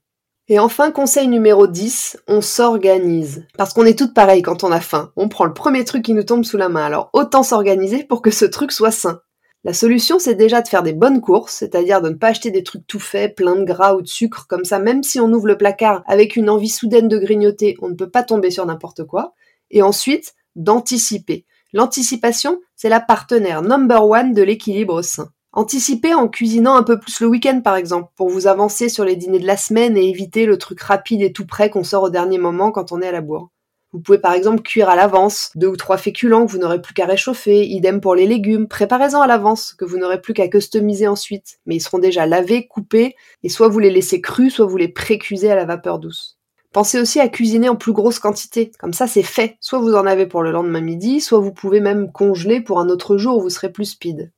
Et 0.49 0.59
enfin, 0.59 0.91
conseil 0.91 1.27
numéro 1.27 1.67
10, 1.67 2.19
on 2.27 2.39
s'organise. 2.41 3.45
Parce 3.57 3.73
qu'on 3.73 3.85
est 3.85 3.97
toutes 3.97 4.13
pareilles 4.13 4.41
quand 4.41 4.63
on 4.63 4.71
a 4.71 4.79
faim. 4.79 5.11
On 5.17 5.27
prend 5.27 5.43
le 5.43 5.53
premier 5.53 5.83
truc 5.83 6.05
qui 6.05 6.13
nous 6.13 6.23
tombe 6.23 6.45
sous 6.45 6.57
la 6.57 6.69
main. 6.69 6.85
Alors 6.85 7.09
autant 7.13 7.43
s'organiser 7.43 8.03
pour 8.03 8.21
que 8.21 8.31
ce 8.31 8.45
truc 8.45 8.71
soit 8.71 8.91
sain. 8.91 9.21
La 9.63 9.73
solution, 9.73 10.17
c'est 10.17 10.35
déjà 10.35 10.61
de 10.61 10.67
faire 10.67 10.83
des 10.83 10.93
bonnes 10.93 11.19
courses, 11.19 11.55
c'est-à-dire 11.55 12.01
de 12.01 12.09
ne 12.09 12.15
pas 12.15 12.27
acheter 12.27 12.51
des 12.51 12.63
trucs 12.63 12.87
tout 12.87 13.01
faits, 13.01 13.35
pleins 13.35 13.57
de 13.57 13.65
gras 13.65 13.95
ou 13.95 14.01
de 14.01 14.07
sucre, 14.07 14.45
comme 14.47 14.63
ça, 14.63 14.79
même 14.79 15.03
si 15.03 15.19
on 15.19 15.31
ouvre 15.33 15.47
le 15.47 15.57
placard 15.57 16.03
avec 16.07 16.37
une 16.37 16.49
envie 16.49 16.69
soudaine 16.69 17.09
de 17.09 17.17
grignoter, 17.17 17.75
on 17.81 17.89
ne 17.89 17.95
peut 17.95 18.09
pas 18.09 18.23
tomber 18.23 18.49
sur 18.49 18.65
n'importe 18.65 19.03
quoi. 19.03 19.33
Et 19.69 19.81
ensuite, 19.81 20.35
d'anticiper. 20.55 21.45
L'anticipation, 21.73 22.61
c'est 22.77 22.89
la 22.89 22.99
partenaire 22.99 23.63
number 23.63 24.07
one 24.07 24.33
de 24.33 24.43
l'équilibre 24.43 25.01
sain. 25.01 25.31
Anticipez 25.51 26.13
en 26.13 26.27
cuisinant 26.27 26.75
un 26.75 26.83
peu 26.83 26.99
plus 26.99 27.19
le 27.19 27.27
week-end 27.27 27.61
par 27.63 27.75
exemple, 27.75 28.11
pour 28.15 28.29
vous 28.29 28.45
avancer 28.45 28.87
sur 28.87 29.03
les 29.03 29.15
dîners 29.15 29.39
de 29.39 29.47
la 29.47 29.57
semaine 29.57 29.97
et 29.97 30.07
éviter 30.07 30.45
le 30.45 30.59
truc 30.59 30.79
rapide 30.81 31.23
et 31.23 31.33
tout 31.33 31.47
prêt 31.47 31.71
qu'on 31.71 31.83
sort 31.83 32.03
au 32.03 32.09
dernier 32.11 32.37
moment 32.37 32.71
quand 32.71 32.91
on 32.91 33.01
est 33.01 33.07
à 33.07 33.11
la 33.11 33.21
bourre. 33.21 33.49
Vous 33.93 33.99
pouvez 33.99 34.19
par 34.19 34.33
exemple 34.33 34.61
cuire 34.61 34.89
à 34.89 34.95
l'avance 34.95 35.49
deux 35.55 35.67
ou 35.67 35.75
trois 35.75 35.97
féculents 35.97 36.45
que 36.45 36.51
vous 36.51 36.59
n'aurez 36.59 36.79
plus 36.79 36.93
qu'à 36.93 37.05
réchauffer, 37.05 37.65
idem 37.65 37.99
pour 37.99 38.13
les 38.13 38.27
légumes, 38.27 38.67
préparez-en 38.67 39.21
à 39.21 39.27
l'avance 39.27 39.73
que 39.73 39.85
vous 39.85 39.97
n'aurez 39.97 40.21
plus 40.21 40.35
qu'à 40.35 40.47
customiser 40.47 41.07
ensuite, 41.07 41.57
mais 41.65 41.77
ils 41.77 41.81
seront 41.81 41.97
déjà 41.97 42.27
lavés, 42.27 42.67
coupés, 42.67 43.15
et 43.41 43.49
soit 43.49 43.69
vous 43.69 43.79
les 43.79 43.89
laissez 43.89 44.21
crus, 44.21 44.53
soit 44.53 44.67
vous 44.67 44.77
les 44.77 44.89
pré-cuisez 44.89 45.49
à 45.49 45.55
la 45.55 45.65
vapeur 45.65 45.97
douce. 45.97 46.36
Pensez 46.77 46.99
aussi 46.99 47.19
à 47.19 47.27
cuisiner 47.27 47.69
en 47.69 47.75
plus 47.75 47.91
grosse 47.91 48.19
quantité, 48.19 48.71
comme 48.77 48.93
ça 48.93 49.07
c'est 49.07 49.23
fait, 49.23 49.57
soit 49.61 49.79
vous 49.79 49.95
en 49.95 50.05
avez 50.05 50.27
pour 50.27 50.43
le 50.43 50.51
lendemain 50.51 50.79
midi, 50.79 51.21
soit 51.21 51.39
vous 51.39 51.51
pouvez 51.51 51.79
même 51.79 52.11
congeler 52.11 52.61
pour 52.61 52.79
un 52.79 52.89
autre 52.89 53.17
jour 53.17 53.37
où 53.37 53.41
vous 53.41 53.49
serez 53.49 53.71
plus 53.71 53.85
speed. 53.85 54.31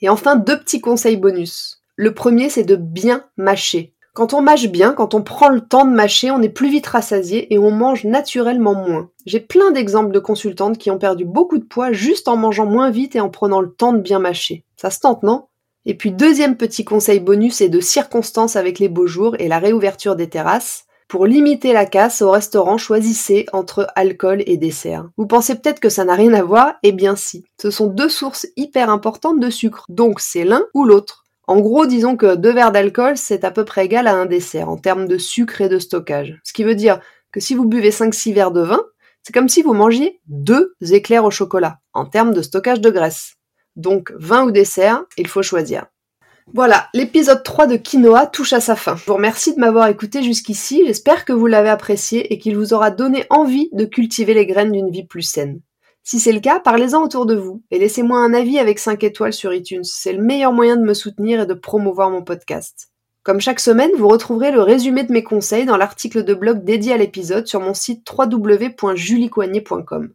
Et 0.00 0.08
enfin, 0.08 0.36
deux 0.36 0.58
petits 0.58 0.80
conseils 0.80 1.18
bonus. 1.18 1.82
Le 1.94 2.14
premier, 2.14 2.48
c'est 2.48 2.64
de 2.64 2.76
bien 2.76 3.26
mâcher. 3.36 3.92
Quand 4.14 4.32
on 4.32 4.40
mâche 4.40 4.68
bien, 4.68 4.94
quand 4.94 5.12
on 5.12 5.20
prend 5.20 5.50
le 5.50 5.60
temps 5.60 5.84
de 5.84 5.92
mâcher, 5.92 6.30
on 6.30 6.40
est 6.40 6.48
plus 6.48 6.70
vite 6.70 6.86
rassasié 6.86 7.52
et 7.52 7.58
on 7.58 7.70
mange 7.70 8.04
naturellement 8.04 8.74
moins. 8.74 9.10
J'ai 9.26 9.40
plein 9.40 9.70
d'exemples 9.70 10.12
de 10.12 10.18
consultantes 10.18 10.78
qui 10.78 10.90
ont 10.90 10.98
perdu 10.98 11.26
beaucoup 11.26 11.58
de 11.58 11.64
poids 11.64 11.92
juste 11.92 12.26
en 12.26 12.38
mangeant 12.38 12.64
moins 12.64 12.90
vite 12.90 13.16
et 13.16 13.20
en 13.20 13.28
prenant 13.28 13.60
le 13.60 13.70
temps 13.70 13.92
de 13.92 14.00
bien 14.00 14.18
mâcher. 14.18 14.64
Ça 14.78 14.88
se 14.88 15.00
tente, 15.00 15.22
non? 15.22 15.48
Et 15.84 15.92
puis 15.94 16.10
deuxième 16.10 16.56
petit 16.56 16.86
conseil 16.86 17.20
bonus 17.20 17.60
et 17.60 17.68
de 17.68 17.80
circonstance 17.80 18.56
avec 18.56 18.78
les 18.78 18.88
beaux 18.88 19.06
jours 19.06 19.36
et 19.38 19.48
la 19.48 19.58
réouverture 19.58 20.16
des 20.16 20.30
terrasses. 20.30 20.85
Pour 21.08 21.24
limiter 21.24 21.72
la 21.72 21.86
casse 21.86 22.20
au 22.20 22.32
restaurant, 22.32 22.78
choisissez 22.78 23.46
entre 23.52 23.86
alcool 23.94 24.42
et 24.44 24.56
dessert. 24.56 25.08
Vous 25.16 25.26
pensez 25.28 25.54
peut-être 25.54 25.78
que 25.78 25.88
ça 25.88 26.04
n'a 26.04 26.16
rien 26.16 26.32
à 26.34 26.42
voir? 26.42 26.74
Eh 26.82 26.90
bien 26.90 27.14
si. 27.14 27.44
Ce 27.62 27.70
sont 27.70 27.86
deux 27.86 28.08
sources 28.08 28.48
hyper 28.56 28.90
importantes 28.90 29.38
de 29.38 29.48
sucre, 29.48 29.84
donc 29.88 30.18
c'est 30.18 30.42
l'un 30.42 30.64
ou 30.74 30.84
l'autre. 30.84 31.24
En 31.46 31.60
gros, 31.60 31.86
disons 31.86 32.16
que 32.16 32.34
deux 32.34 32.52
verres 32.52 32.72
d'alcool, 32.72 33.16
c'est 33.16 33.44
à 33.44 33.52
peu 33.52 33.64
près 33.64 33.84
égal 33.84 34.08
à 34.08 34.16
un 34.16 34.26
dessert 34.26 34.68
en 34.68 34.78
termes 34.78 35.06
de 35.06 35.16
sucre 35.16 35.60
et 35.60 35.68
de 35.68 35.78
stockage. 35.78 36.40
Ce 36.42 36.52
qui 36.52 36.64
veut 36.64 36.74
dire 36.74 36.98
que 37.30 37.38
si 37.38 37.54
vous 37.54 37.66
buvez 37.66 37.90
5-6 37.90 38.34
verres 38.34 38.50
de 38.50 38.62
vin, 38.62 38.82
c'est 39.22 39.32
comme 39.32 39.48
si 39.48 39.62
vous 39.62 39.74
mangiez 39.74 40.20
deux 40.26 40.74
éclairs 40.80 41.24
au 41.24 41.30
chocolat 41.30 41.78
en 41.92 42.06
termes 42.06 42.34
de 42.34 42.42
stockage 42.42 42.80
de 42.80 42.90
graisse. 42.90 43.34
Donc 43.76 44.12
vin 44.16 44.44
ou 44.44 44.50
dessert, 44.50 45.04
il 45.16 45.28
faut 45.28 45.42
choisir. 45.42 45.86
Voilà, 46.54 46.88
l'épisode 46.94 47.42
3 47.42 47.66
de 47.66 47.76
Quinoa 47.76 48.26
touche 48.26 48.52
à 48.52 48.60
sa 48.60 48.76
fin. 48.76 48.96
Je 48.96 49.04
vous 49.04 49.14
remercie 49.14 49.54
de 49.54 49.60
m'avoir 49.60 49.88
écouté 49.88 50.22
jusqu'ici, 50.22 50.84
j'espère 50.86 51.24
que 51.24 51.32
vous 51.32 51.46
l'avez 51.46 51.68
apprécié 51.68 52.32
et 52.32 52.38
qu'il 52.38 52.56
vous 52.56 52.72
aura 52.72 52.90
donné 52.90 53.24
envie 53.30 53.68
de 53.72 53.84
cultiver 53.84 54.32
les 54.32 54.46
graines 54.46 54.72
d'une 54.72 54.90
vie 54.90 55.04
plus 55.04 55.22
saine. 55.22 55.60
Si 56.04 56.20
c'est 56.20 56.32
le 56.32 56.38
cas, 56.38 56.60
parlez-en 56.60 57.02
autour 57.02 57.26
de 57.26 57.34
vous 57.34 57.64
et 57.72 57.80
laissez-moi 57.80 58.20
un 58.20 58.32
avis 58.32 58.60
avec 58.60 58.78
5 58.78 59.02
étoiles 59.02 59.32
sur 59.32 59.52
iTunes. 59.52 59.82
C'est 59.82 60.12
le 60.12 60.22
meilleur 60.22 60.52
moyen 60.52 60.76
de 60.76 60.84
me 60.84 60.94
soutenir 60.94 61.40
et 61.40 61.46
de 61.46 61.52
promouvoir 61.52 62.10
mon 62.10 62.22
podcast. 62.22 62.90
Comme 63.24 63.40
chaque 63.40 63.58
semaine, 63.58 63.90
vous 63.98 64.06
retrouverez 64.06 64.52
le 64.52 64.62
résumé 64.62 65.02
de 65.02 65.12
mes 65.12 65.24
conseils 65.24 65.66
dans 65.66 65.76
l'article 65.76 66.22
de 66.22 66.32
blog 66.32 66.62
dédié 66.62 66.92
à 66.92 66.96
l'épisode 66.96 67.48
sur 67.48 67.60
mon 67.60 67.74
site 67.74 68.08
www.juliecoignet.com. 68.08 70.10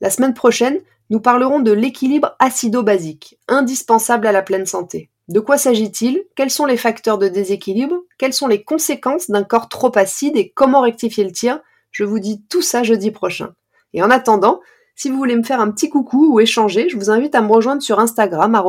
La 0.00 0.08
semaine 0.08 0.32
prochaine, 0.32 0.80
nous 1.10 1.20
parlerons 1.20 1.60
de 1.60 1.72
l'équilibre 1.72 2.36
acido-basique, 2.38 3.38
indispensable 3.48 4.26
à 4.26 4.32
la 4.32 4.40
pleine 4.40 4.64
santé. 4.64 5.10
De 5.28 5.40
quoi 5.40 5.56
s'agit-il? 5.56 6.24
Quels 6.34 6.50
sont 6.50 6.66
les 6.66 6.76
facteurs 6.76 7.18
de 7.18 7.28
déséquilibre? 7.28 7.96
Quelles 8.18 8.32
sont 8.32 8.48
les 8.48 8.64
conséquences 8.64 9.30
d'un 9.30 9.44
corps 9.44 9.68
trop 9.68 9.92
acide 9.96 10.36
et 10.36 10.50
comment 10.50 10.80
rectifier 10.80 11.24
le 11.24 11.32
tir? 11.32 11.60
Je 11.90 12.04
vous 12.04 12.18
dis 12.18 12.42
tout 12.48 12.62
ça 12.62 12.82
jeudi 12.82 13.10
prochain. 13.10 13.50
Et 13.94 14.02
en 14.02 14.10
attendant, 14.10 14.60
si 14.96 15.10
vous 15.10 15.16
voulez 15.16 15.36
me 15.36 15.42
faire 15.42 15.60
un 15.60 15.70
petit 15.70 15.90
coucou 15.90 16.34
ou 16.34 16.40
échanger, 16.40 16.88
je 16.88 16.96
vous 16.96 17.10
invite 17.10 17.34
à 17.34 17.42
me 17.42 17.52
rejoindre 17.52 17.82
sur 17.82 18.00
Instagram, 18.00 18.60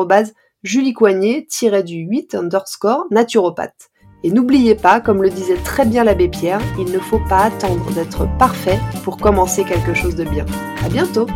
juliecoignet-du 0.64 1.96
8 1.96 2.36
underscore 2.36 3.06
naturopathe. 3.12 3.90
Et 4.24 4.32
n'oubliez 4.32 4.76
pas, 4.76 5.02
comme 5.02 5.22
le 5.22 5.30
disait 5.30 5.58
très 5.66 5.86
bien 5.86 6.06
l'abbé 6.06 6.30
Pierre, 6.30 6.62
il 6.80 6.92
ne 6.92 7.00
faut 7.00 7.20
pas 7.28 7.46
attendre 7.46 7.92
d'être 7.92 8.26
parfait 8.38 8.80
pour 9.04 9.18
commencer 9.18 9.66
quelque 9.66 9.94
chose 9.94 10.16
de 10.16 10.24
bien. 10.24 10.46
À 10.86 10.88
bientôt! 10.88 11.28